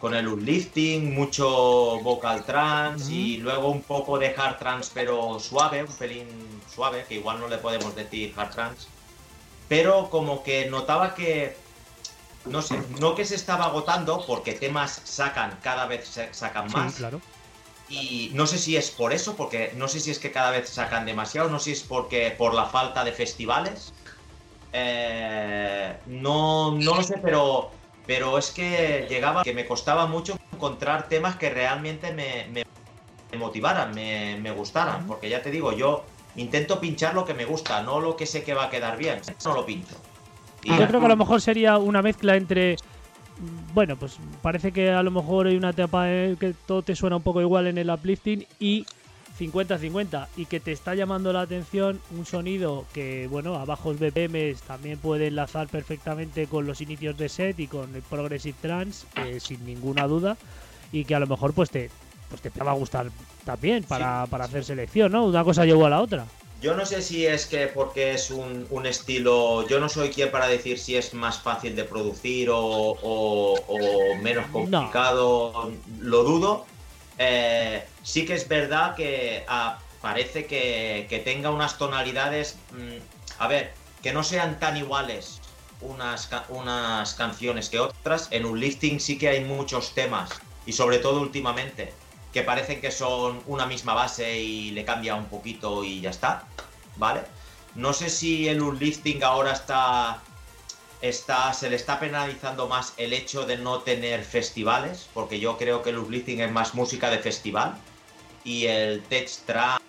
[0.00, 5.84] con el uplifting, mucho vocal trance y luego un poco de hard trance pero suave,
[5.84, 6.26] un pelín
[6.68, 8.88] suave, que igual no le podemos decir hard trance.
[9.68, 11.56] Pero como que notaba que
[12.46, 16.94] no sé, no que se estaba agotando, porque temas sacan, cada vez sacan más.
[16.94, 17.20] claro.
[17.88, 20.70] Y no sé si es por eso, porque no sé si es que cada vez
[20.70, 23.92] sacan demasiado, no sé si es porque por la falta de festivales.
[24.72, 27.70] Eh, no, no lo sé, pero,
[28.06, 32.64] pero es que llegaba, que me costaba mucho encontrar temas que realmente me, me
[33.36, 36.04] motivaran, me, me, gustaran, porque ya te digo, yo
[36.36, 39.20] intento pinchar lo que me gusta, no lo que sé que va a quedar bien,
[39.44, 39.96] no lo pincho.
[40.64, 42.76] Yo creo que a lo mejor sería una mezcla entre.
[43.74, 47.22] Bueno, pues parece que a lo mejor hay una etapa que todo te suena un
[47.22, 48.86] poco igual en el uplifting y
[49.38, 54.54] 50-50 y que te está llamando la atención un sonido que, bueno, a bajos BPM
[54.66, 59.40] también puede enlazar perfectamente con los inicios de set y con el Progressive Trance, eh,
[59.40, 60.36] sin ninguna duda,
[60.92, 61.90] y que a lo mejor pues te,
[62.28, 63.06] pues te va a gustar
[63.44, 65.24] también para, para hacer selección, ¿no?
[65.24, 66.26] Una cosa llevó a la otra.
[66.62, 70.46] Yo no sé si es que porque es un, estilo, yo no soy quien para
[70.46, 73.56] decir si es más fácil de producir o,
[74.22, 76.64] menos complicado, lo dudo,
[77.18, 83.72] eh, sí que es verdad que ah, parece que, tenga unas tonalidades, mm, a ver,
[84.00, 85.40] que no sean tan iguales
[85.80, 88.28] unas, unas canciones que otras.
[88.30, 90.30] En un lifting sí que hay muchos temas,
[90.64, 91.92] y sobre todo últimamente,
[92.32, 96.44] que parecen que son una misma base y le cambia un poquito y ya está,
[96.96, 97.22] ¿vale?
[97.74, 100.22] No sé si el lifting ahora está,
[101.00, 105.82] está, se le está penalizando más el hecho de no tener festivales, porque yo creo
[105.82, 107.76] que el lifting es más música de festival
[108.44, 109.82] y el tech trance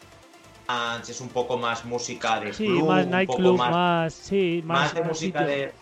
[1.08, 5.74] es un poco más música de sí, más nightclub, más, sí, más, de música de,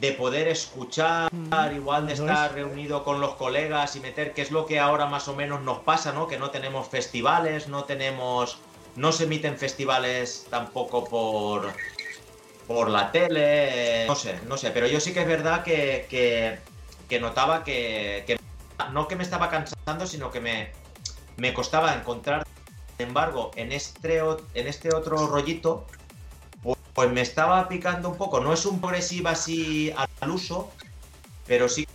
[0.00, 4.50] de, poder escuchar, mm, igual de estar reunido con los colegas y meter, que es
[4.50, 6.26] lo que ahora más o menos nos pasa, ¿no?
[6.26, 8.58] Que no tenemos festivales, no tenemos
[8.96, 11.72] no se emiten festivales tampoco por,
[12.66, 16.58] por la tele, no sé, no sé, pero yo sí que es verdad que,
[17.20, 18.38] notaba que,
[18.92, 20.72] no que me estaba cansando, sino que me,
[21.36, 22.46] me costaba encontrar,
[22.96, 25.86] sin embargo, en este, en este otro rollito,
[26.74, 30.70] pues, pues, me estaba picando un poco, no es un progresivo así al uso,
[31.46, 31.86] pero sí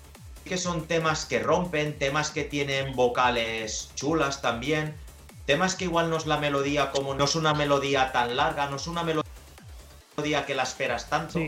[0.45, 4.95] que son temas que rompen, temas que tienen vocales chulas también,
[5.45, 8.75] Temas que igual no es la melodía como no es una melodía tan larga, no
[8.75, 11.39] es una melodía que la esperas tanto.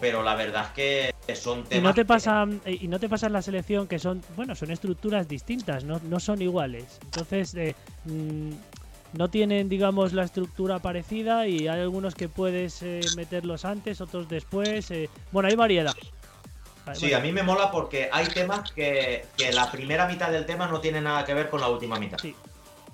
[0.00, 1.82] pero la verdad es que son temas.
[1.82, 4.70] Y no te pasa, y no te pasa en la selección que son, bueno, son
[4.70, 6.98] estructuras distintas, no, no son iguales.
[7.04, 8.52] Entonces, eh, mm,
[9.16, 14.28] no tienen, digamos, la estructura parecida y hay algunos que puedes eh, meterlos antes, otros
[14.28, 14.90] después.
[14.90, 15.94] Eh, bueno, hay variedad.
[16.94, 20.68] Sí, a mí me mola porque hay temas que, que, la primera mitad del tema
[20.68, 22.18] no tiene nada que ver con la última mitad.
[22.18, 22.34] Sí,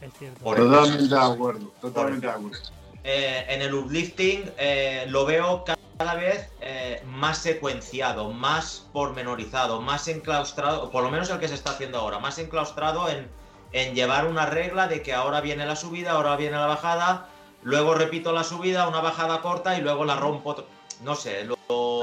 [0.00, 0.42] es cierto.
[0.42, 2.58] totalmente de acuerdo, totalmente de acuerdo.
[3.04, 5.64] Eh, en el uplifting eh, lo veo
[5.98, 11.54] cada vez eh, más secuenciado, más pormenorizado, más enclaustrado, por lo menos el que se
[11.54, 13.28] está haciendo ahora, más enclaustrado en,
[13.72, 17.28] en llevar una regla de que ahora viene la subida, ahora viene la bajada,
[17.62, 20.56] luego repito la subida, una bajada corta y luego la rompo
[21.02, 21.56] no sé, lo,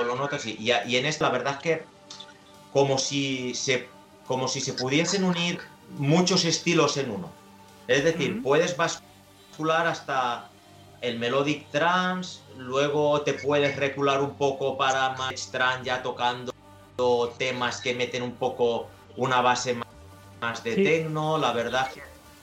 [0.04, 0.58] lo noto así.
[0.60, 1.84] Y, en esto la verdad es que
[2.74, 3.88] como si se,
[4.28, 5.60] como si se pudiesen unir
[5.98, 7.32] muchos estilos en uno.
[7.88, 10.50] Es decir, puedes bascular hasta
[11.02, 16.54] el melodic trance, luego te puedes recular un poco para más trance ya tocando
[17.38, 19.88] temas que meten un poco una base más,
[20.64, 21.90] de techno, la verdad.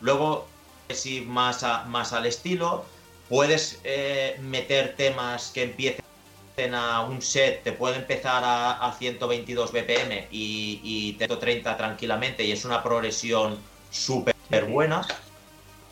[0.01, 0.47] Luego,
[0.91, 2.85] si más, más al estilo,
[3.29, 6.05] puedes eh, meter temas que empiecen
[6.75, 12.65] a un set te puede empezar a, 122 BPM y, y 130 tranquilamente y es
[12.65, 13.59] una progresión
[13.91, 14.35] súper
[14.69, 15.07] buena.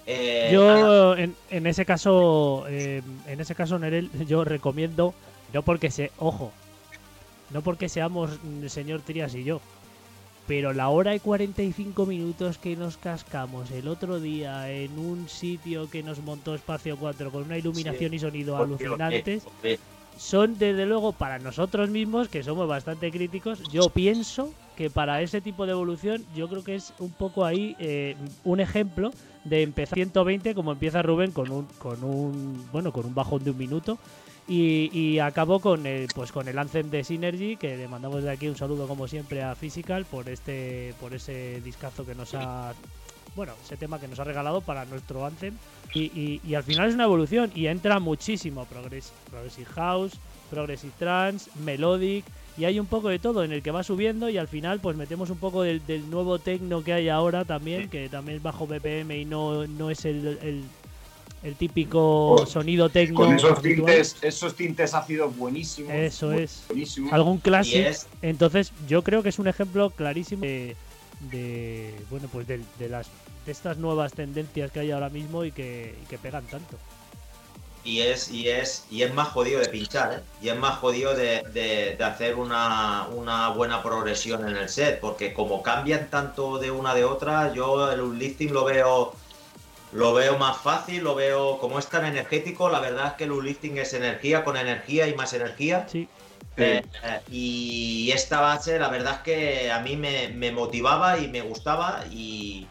[0.07, 5.15] Eh, yo en, ese caso, eh, en ese caso Nerel, yo recomiendo
[5.53, 6.53] no porque se, ojo,
[7.51, 9.61] no porque seamos el señor Trias y yo,
[10.47, 15.89] pero la hora y 45 minutos que nos cascamos el otro día en un sitio
[15.89, 19.45] que nos montó Espacio 4 con una iluminación y sonido alucinantes
[20.17, 25.41] son desde luego para nosotros mismos, que somos bastante críticos, yo pienso que para ese
[25.41, 29.13] tipo de evolución yo creo que es un poco ahí eh, un ejemplo
[29.45, 33.51] de empezar 120 como empieza Rubén con un con un bueno con un bajón de
[33.51, 33.99] un minuto
[34.47, 38.31] y, y acabó con el, pues con el Anthem de Synergy que le mandamos de
[38.31, 42.75] aquí un saludo como siempre a Physical por este por ese discazo que nos ha
[43.37, 45.55] bueno, ese tema que nos ha regalado para nuestro Anthem.
[45.93, 50.13] Y, y, al final es una evolución y entra muchísimo Progressive House,
[50.51, 52.25] Progressive Trance, Melodic
[52.57, 54.97] y hay un poco de todo en el que va subiendo y al final pues
[54.97, 59.11] metemos un poco del, nuevo techno que hay ahora también, que también es bajo BPM
[59.13, 60.65] y no, no es el, el,
[61.55, 63.17] típico sonido techno.
[63.17, 65.93] Con esos tintes, esos tintes ácidos buenísimos.
[65.93, 66.65] Eso es.
[67.11, 67.91] Algún clásico.
[68.23, 70.77] Entonces yo creo que es un ejemplo clarísimo de,
[71.31, 73.09] de bueno pues de, las
[73.47, 76.77] de estas nuevas tendencias que hay ahora mismo y que, pegan tanto
[77.85, 80.23] y es y es y es más jodido de pinchar ¿eh?
[80.41, 83.07] y es más jodido de, hacer una,
[83.55, 88.19] buena progresión en el set porque como cambian tanto de una de otra yo el
[88.19, 89.15] lifting lo veo
[89.95, 93.39] lo veo más fácil lo veo como es tan energético la verdad es que el
[93.43, 95.87] lifting es energía con energía y más energía.
[95.89, 96.09] Sí.
[96.57, 96.83] Eh,
[97.31, 102.69] y esta base, la verdad es que a mí me, motivaba y me gustaba y,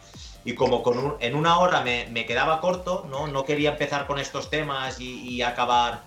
[0.56, 3.26] como con en una hora me, quedaba corto, ¿no?
[3.26, 6.02] no quería empezar con estos temas y, acabar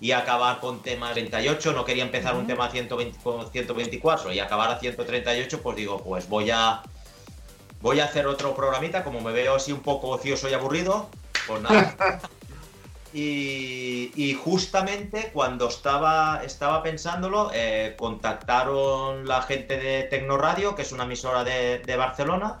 [0.00, 4.70] y acabar con temas 38, no quería empezar un tema 120, con 124 y acabar
[4.70, 6.82] a 138, pues digo, pues voy a
[7.80, 11.08] voy a hacer otro programita, como me veo así un poco ocioso y aburrido,
[11.46, 12.20] pues nada.
[13.18, 21.04] Y, justamente cuando estaba, estaba pensándolo, eh, contactaron la gente de Tecnoradio, que es una
[21.04, 22.60] emisora de, Barcelona,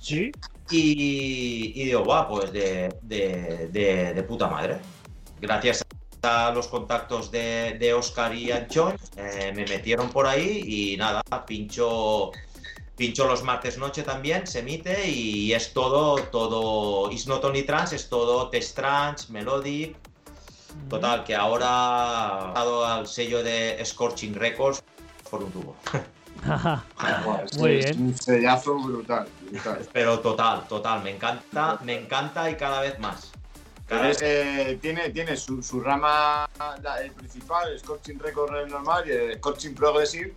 [0.00, 0.32] Sí.
[0.70, 3.68] Y, y digo, guau, pues de, de,
[4.14, 4.78] de, puta madre.
[5.40, 5.84] Gracias
[6.22, 11.22] a los contactos de, de Oscar y Anchón, eh, me metieron por ahí y nada,
[11.46, 12.32] pincho,
[12.96, 17.96] pincho los martes noche también, se emite y es todo, todo, It's Not Only Trance,
[17.96, 19.96] es todo Test Trance, Melodic.
[20.90, 24.82] Total, que ahora ha dado al sello de Scorching Records
[25.30, 25.76] por un tubo.
[27.58, 28.02] Muy es bien.
[28.08, 29.26] un sellazo brutal.
[29.50, 29.88] brutal.
[29.92, 33.30] Pero total, total, me encanta, me encanta y cada vez más.
[33.86, 36.48] Cada vez- eh, tiene tiene su, su rama,
[36.82, 40.34] la- el principal, el Scorching Record el normal y el Scorching Progressive,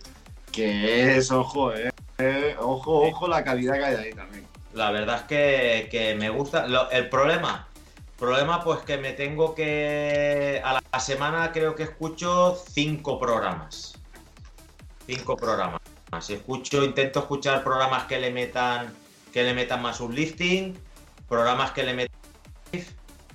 [0.52, 4.46] que es, ojo, eh, eh, ojo, ojo la calidad que hay ahí también.
[4.74, 6.66] La verdad es que, que me gusta.
[6.66, 7.68] Lo- el problema,
[8.18, 10.60] problema pues que me tengo que...
[10.64, 13.98] A la, semana creo que escucho cinco programas.
[15.06, 15.80] Cinco programas.
[16.28, 18.92] Escucho, intento escuchar programas que le metan
[19.32, 20.76] que le metan más un lifting,
[21.28, 22.08] programas que le metan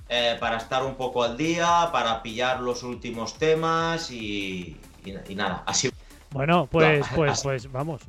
[0.08, 5.34] eh, para estar un poco al día, para pillar los últimos temas y, y- y
[5.34, 5.62] nada.
[5.66, 5.90] Así
[6.30, 8.02] Bueno, pues, No, pues, así- pues vamos.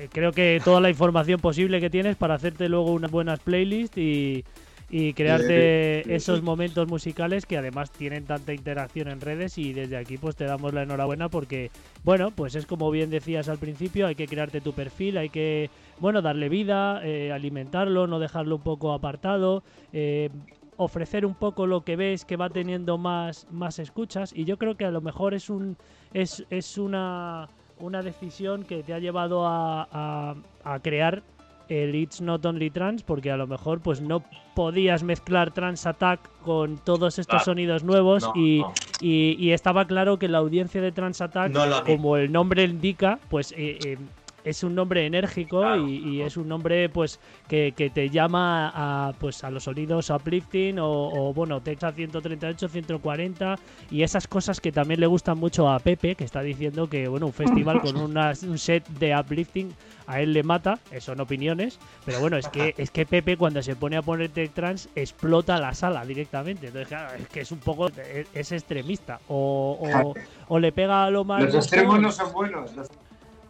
[0.00, 3.98] Eh, Creo que toda la información posible que tienes para hacerte luego unas buenas playlists
[3.98, 4.44] y,
[4.90, 6.44] y crearte sí, esos sí.
[6.44, 10.74] momentos musicales que además tienen tanta interacción en redes y desde aquí pues te damos
[10.74, 11.70] la enhorabuena porque,
[12.02, 15.70] bueno, pues es como bien decías al principio, hay que crearte tu perfil, hay que,
[16.00, 20.30] bueno, darle vida, eh, alimentarlo, no dejarlo un poco apartado, eh,
[20.76, 24.76] ofrecer un poco lo que ves que va teniendo más, más escuchas y yo creo
[24.76, 25.76] que a lo mejor es un
[26.12, 27.48] es, es una,
[27.80, 31.22] una decisión que te ha llevado a, a- a crear
[31.68, 34.24] el It's Not Only Trans porque a lo mejor pues no
[34.56, 37.44] podías mezclar Trans Attack con todos estos Claro.
[37.44, 38.72] sonidos nuevos no, y, no.
[39.00, 43.20] y- y estaba claro que la audiencia de Trans Attack No como el nombre indica
[43.28, 43.98] pues eh, eh,
[44.44, 45.86] es un nombre enérgico Claro.
[45.86, 50.10] y, y es un nombre pues que, que te llama a pues a los sonidos
[50.10, 50.88] uplifting o,
[51.28, 53.58] o bueno Texas 138 140
[53.90, 57.26] y esas cosas que también le gustan mucho a Pepe que está diciendo que bueno
[57.26, 59.72] un festival con una- un set de uplifting
[60.06, 63.76] a él le mata son opiniones pero bueno es que es que Pepe cuando se
[63.76, 67.58] pone a poner tech trans explota la sala directamente entonces claro, es que es un
[67.58, 70.14] poco es, es extremista o, o,
[70.48, 72.74] o le pega a lo más Los extremos no son buenos.
[72.74, 72.88] los-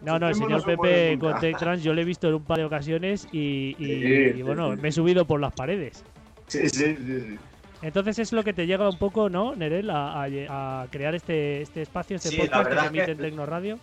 [0.03, 1.38] no, no, el señor Pepe con.
[1.40, 4.32] Tech Trans yo lo he visto en un par de ocasiones y, y- Sí, y,
[4.34, 4.80] sí, bueno, sí.
[4.80, 6.05] me he subido por las paredes.
[6.46, 7.38] Sí, sí, sí, sí.
[7.82, 11.62] Entonces es lo que te llega un poco, ¿no, Nerel, a, a- a crear este,
[11.62, 13.78] este espacio, este Sí, podcast que se emite que- en Tecnoradio?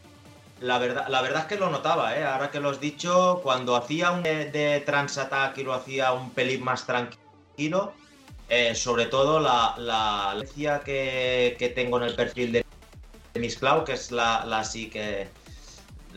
[0.62, 2.24] La verdad, la verdad es que lo notaba, ¿eh?
[2.26, 6.32] ahora que lo has dicho, cuando hacía un de, de Transattack y lo hacía un
[6.32, 7.94] pelín más tranquilo,
[8.50, 12.66] eh, sobre todo la, la la que, que tengo en el perfil de,
[13.36, 15.28] de Mixcloud, que es la, la sí que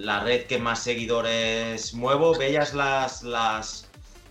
[0.01, 3.87] la red que más seguidores muevo, veías las, las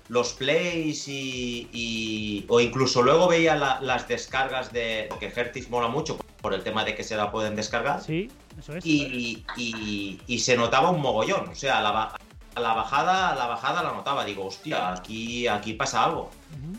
[0.08, 5.88] los plays y, y- o incluso luego veía la- las descargas de que Hertis mola
[5.88, 8.84] mucho por el tema de que se la pueden descargar Sí, eso es.
[8.86, 11.50] y, y- y se notaba un mogollón.
[11.50, 12.16] O sea, la,
[12.56, 14.26] la bajada, a la bajada la notaba.
[14.26, 16.32] Digo, hostia, aquí, aquí pasa algo.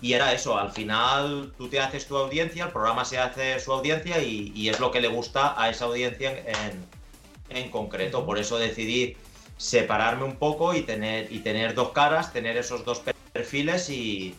[0.03, 3.72] Y era eso, al final tú te haces tu audiencia, el programa se hace su
[3.72, 6.84] audiencia y, y es lo que le gusta a esa audiencia en,
[7.51, 8.24] en concreto.
[8.24, 9.16] Por eso decidí
[9.57, 14.34] separarme un poco y tener, y tener dos caras, tener esos dos perfiles y,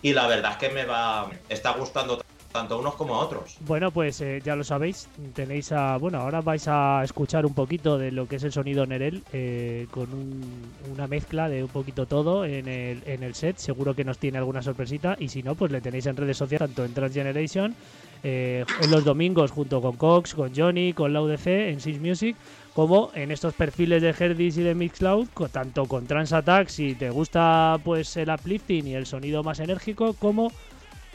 [0.00, 2.20] y la verdad es que me va, está gustando
[2.52, 3.56] tanto unos como otros.
[3.60, 5.96] Bueno, pues eh, ya lo sabéis, tenéis a...
[5.96, 9.86] Bueno, ahora vais a escuchar un poquito de lo que es el sonido Nerel, eh,
[9.90, 13.56] con un- una mezcla de un poquito todo en el, en el set.
[13.56, 16.68] Seguro que nos tiene alguna sorpresita y si no, pues le tenéis en redes sociales,
[16.68, 17.74] tanto en Transgeneration,
[18.22, 22.36] eh, en los domingos junto con Cox, con Johnny, con la UDC, en Six Music,
[22.74, 26.94] como en estos perfiles de Herdis y de Mixcloud, co- tanto con Trans Attack, si
[26.94, 30.50] te gusta pues el uplifting y el sonido más enérgico, como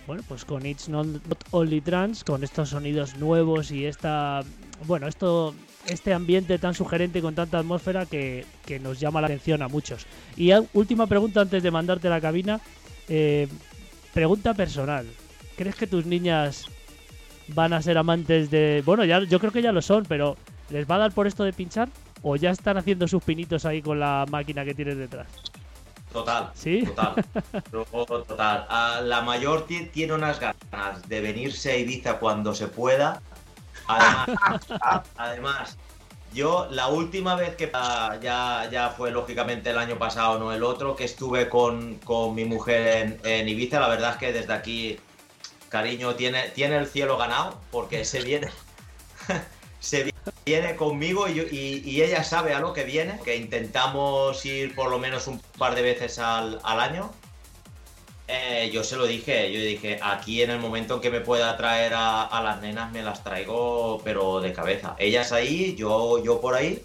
[0.06, 1.08] bueno, pues con It's Not
[1.52, 4.42] Only Trans, con estos sonidos nuevos y esta,
[4.86, 5.54] bueno, esto,
[5.90, 10.06] este ambiente tan sugerente con tanta atmósfera que, que nos llama la atención a muchos.
[10.38, 12.62] Y última pregunta antes de mandarte a la cabina,
[13.10, 13.50] eh,
[14.14, 15.06] pregunta personal.
[15.58, 16.68] ¿Crees que tus niñas
[17.50, 20.36] van a ser amantes de, bueno, ya, yo creo que ya lo son, pero
[20.70, 21.90] les va a dar por esto de pinchar
[22.22, 25.28] o ya están haciendo sus pinitos ahí con la máquina que tienes detrás?
[26.12, 26.50] Total.
[26.54, 26.84] ¿Sí?
[26.84, 27.16] Total.
[28.28, 29.10] Total.
[29.10, 33.22] La mayor ti- tiene unas ganas de venirse a Ibiza cuando se pueda.
[33.88, 34.30] Además,
[35.18, 35.78] además,
[36.34, 40.64] yo la última vez que ah, ya, ya fue lógicamente el año pasado, no el
[40.64, 44.54] otro, que estuve con, con mi mujer en, en Ibiza, la verdad es que desde
[44.54, 44.98] aquí,
[45.70, 48.50] cariño, tiene, tiene el cielo ganado porque se viene.
[49.80, 50.14] se
[50.46, 55.28] viene conmigo y, ella sabe a lo que viene, que intentamos ir por lo menos
[55.28, 57.12] un par de veces al, año.
[58.28, 61.56] Eh, yo se lo dije, yo dije, aquí en el momento en que me pueda
[61.56, 64.96] traer a, las nenas me las traigo, pero de cabeza.
[65.00, 66.84] Ellas ahí, yo, yo por ahí.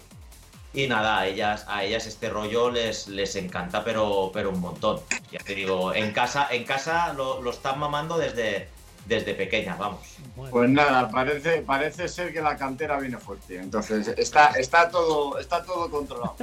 [0.73, 5.01] Y nada, a ellas, a ellas este rollo les, les encanta, pero, pero un montón.
[5.31, 8.69] Ya te digo, en casa, en casa lo, lo están mamando desde,
[9.05, 10.17] desde pequeña, vamos.
[10.49, 13.57] Pues nada, parece, parece ser que la cantera viene fuerte.
[13.57, 16.35] Entonces, está, está, todo, está todo controlado.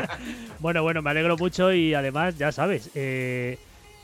[0.58, 3.58] bueno, bueno, me alegro mucho y además, ya sabes, eh,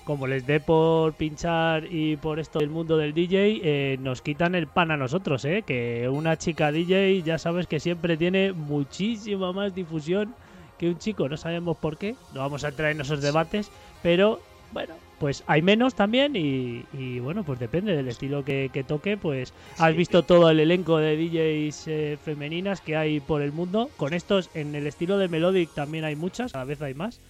[0.05, 4.55] como les dé por pinchar y por esto del mundo del DJ, eh, nos quitan
[4.55, 5.63] el pan a nosotros, ¿eh?
[5.67, 10.35] Que una chica DJ, ya sabes que siempre tiene muchísima más difusión
[10.79, 13.71] que un chico, no sabemos por qué, no vamos a entrar en esos debates,
[14.03, 14.41] pero
[14.73, 19.95] bueno, pues hay menos también y, bueno, pues depende del estilo que, toque, pues has
[19.95, 23.89] visto todo el elenco de DJs eh, femeninas que hay por el mundo.
[23.97, 27.21] Con estos, en el estilo de Melodic también hay muchas, cada vez hay más.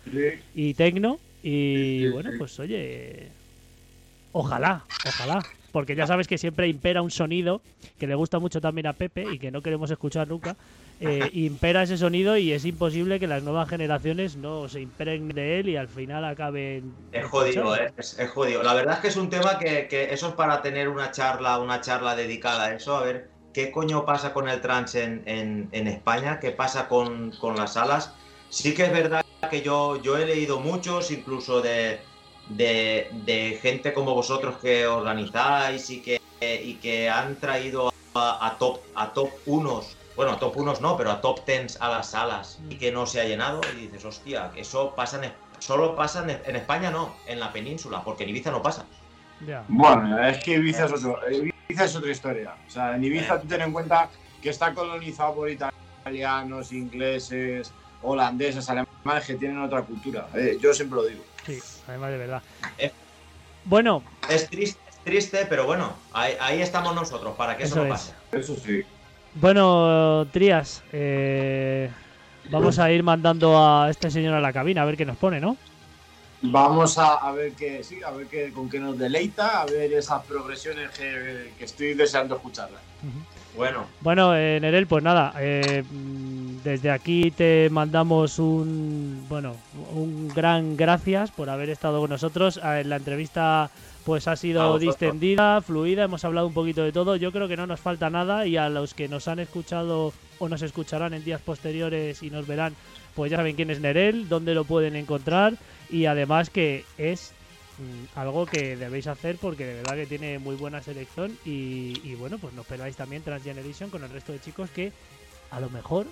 [0.54, 1.18] Y Tecno.
[1.42, 3.28] Y bueno, pues oye,
[4.32, 5.44] ojalá, ojalá.
[5.70, 7.60] Porque ya sabes que siempre impera un sonido
[7.98, 10.56] que le gusta mucho también a Pepe y que no queremos escuchar nunca,
[11.02, 15.58] eh, impera ese sonido y es imposible que las nuevas generaciones no se impregnen de
[15.58, 16.94] él y al final acaben.
[17.10, 17.92] Es jodido, ¿eh?
[17.96, 18.62] es, jodido.
[18.62, 21.80] La verdad es que es un tema que, eso es para tener una charla, una
[21.80, 26.52] charla dedicada a eso, a ver qué coño pasa con el trans en, España, qué
[26.52, 28.14] pasa con, las salas.
[28.48, 32.00] Sí que es verdad que yo, yo he leído muchos, incluso de,
[32.48, 39.12] de, gente como vosotros que organizáis y que, y que han traído a, top, a
[39.12, 42.92] top unos bueno, top 1 no, pero a top 10 a las salas y que
[42.92, 47.14] no se ha llenado y dices, hostia, eso pasa en, solo pasa en, España, no,
[47.26, 48.84] en la península, porque en Ibiza no pasa.
[49.68, 51.02] Bueno, es que Ibiza es,
[51.32, 52.54] Ibiza es, otra historia.
[52.66, 54.08] O sea, en Ibiza tú ten en cuenta
[54.40, 60.28] que está colonizado por italianos, ingleses, holandeses, alemanes que tienen otra cultura.
[60.34, 61.24] Eh, yo siempre lo digo.
[61.46, 61.58] Sí,
[61.88, 62.42] además de verdad.
[63.64, 64.02] bueno.
[64.28, 68.12] Es triste, triste, pero bueno, ahí, estamos nosotros para que eso, no pase.
[68.30, 68.84] Eso sí.
[69.34, 71.90] Bueno, Trías, eh,
[72.50, 75.40] vamos a ir mandando a este señor a la cabina a ver qué nos pone,
[75.40, 75.56] ¿no?
[76.42, 80.24] Vamos a, ver qué, sí, a ver qué, con qué nos deleita, a ver esas
[80.24, 82.80] progresiones que, estoy deseando escucharlas.
[83.56, 83.86] Bueno.
[84.00, 85.84] Bueno, eh, Nerel, pues nada, eh,
[86.64, 89.54] desde aquí te mandamos un, bueno,
[89.94, 93.70] un gran gracias por haber estado con nosotros en la entrevista
[94.04, 97.16] pues ha sido distendida, fluida, hemos hablado un poquito de todo.
[97.16, 100.48] Yo creo que no nos falta nada y a los que nos han escuchado o
[100.48, 102.74] nos escucharán en días posteriores y nos verán,
[103.14, 105.54] pues ya saben quién es Nerel, dónde lo pueden encontrar
[105.88, 107.32] y además que es
[107.78, 112.38] mm, algo que debéis hacer porque de verdad que tiene muy buena selección y, bueno,
[112.38, 114.92] pues nos esperáis también Transgeneration con el resto de chicos que
[115.50, 116.06] a lo mejor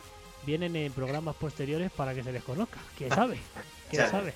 [0.44, 2.78] vienen en programas posteriores para que se les conozca.
[2.96, 3.38] ¿Quién sabe?
[3.90, 4.34] ¿Quién sabe?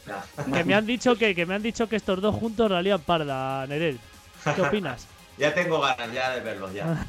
[0.53, 3.67] Que me han dicho que, que me han dicho que estos dos juntos realían parda,
[3.67, 3.99] Nerel.
[4.55, 5.07] ¿Qué opinas?
[5.37, 7.05] Ya tengo ganas ya de verlos, ya.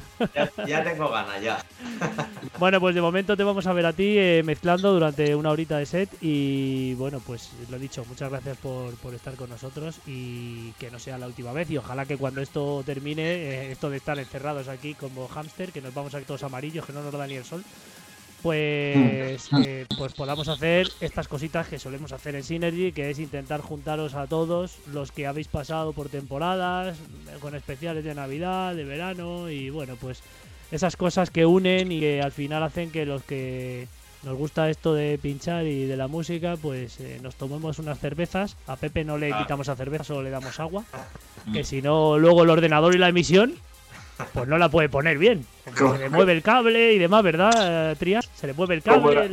[0.66, 1.64] ya, tengo ganas, ya.
[2.58, 5.78] bueno, pues de momento te vamos a ver a ti eh, mezclando durante una horita
[5.78, 10.72] de set y bueno, pues lo dicho, muchas gracias por, por, estar con nosotros y
[10.72, 13.98] que no sea la última vez y ojalá que cuando esto termine, eh, esto de
[13.98, 17.12] estar encerrados aquí como hámster, que nos vamos a ir todos amarillos, que no nos
[17.12, 17.62] da ni el sol,
[18.42, 19.62] pues, mm.
[19.64, 24.14] eh, pues podamos hacer estas cositas que solemos hacer en Synergy, que es intentar juntaros
[24.14, 26.96] a todos los que habéis pasado por temporadas,
[27.40, 30.22] con especiales de Navidad, de verano, y bueno, pues
[30.70, 33.88] esas cosas que unen y que al final hacen que los que
[34.24, 38.56] nos gusta esto de pinchar y de la música, pues eh, nos tomemos unas cervezas.
[38.66, 40.84] A Pepe no le invitamos a cerveza, solo le damos agua.
[41.52, 43.54] Que si no, luego el ordenador y la emisión
[44.32, 45.46] pues no la puede poner bien.
[45.74, 48.28] Se le mueve el cable y demás, ¿verdad, eh, Trias?
[48.34, 49.30] Se le mueve el cable.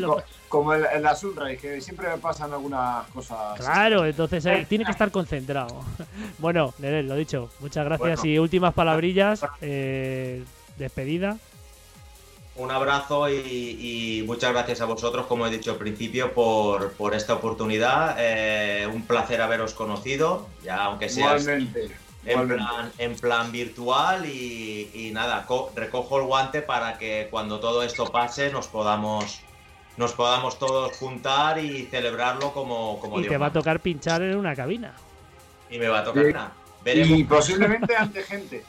[0.50, 3.60] Como, en la Sunrise, que siempre me pasan algunas cosas.
[3.60, 5.84] Claro, entonces eh, tiene que estar concentrado.
[6.38, 9.44] bueno, Nerel, lo dicho, muchas gracias y últimas palabrillas.
[9.62, 10.44] Eh,
[10.78, 11.38] despedida.
[12.56, 17.34] Un abrazo y, muchas gracias a vosotros, como he dicho al principio, por, por esta
[17.34, 18.16] oportunidad.
[18.94, 21.38] un placer haberos conocido, ya aunque sea.
[22.26, 22.64] Igualmente
[22.98, 25.46] en plan, virtual y, nada,
[25.76, 29.42] recojo el guante para que cuando todo esto pase nos podamos
[29.96, 34.36] nos podamos todos juntar y celebrarlo como, como Y te va a tocar pinchar en
[34.36, 34.96] una cabina.
[35.70, 36.52] Y me va a tocar nada.
[36.86, 38.64] Y posiblemente ante gente.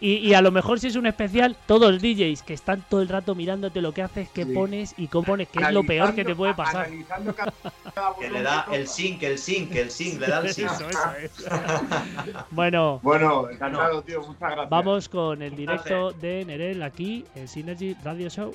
[0.00, 3.02] Y, y a lo mejor si es un especial, todos los DJs que están todo
[3.02, 4.52] el rato mirándote lo que haces, qué Sí.
[4.52, 6.88] pones y cómo pones, que es lo peor que te puede pasar.
[8.20, 10.70] Que le da que el sync, el sync, el sync, le da el sync.
[10.70, 12.46] Eso, eso, eso.
[12.50, 14.20] bueno, Bueno, encantado, tío.
[14.20, 14.70] Muchas gracias.
[14.70, 18.54] vamos con el directo de Nerel aquí en Synergy Radio Show.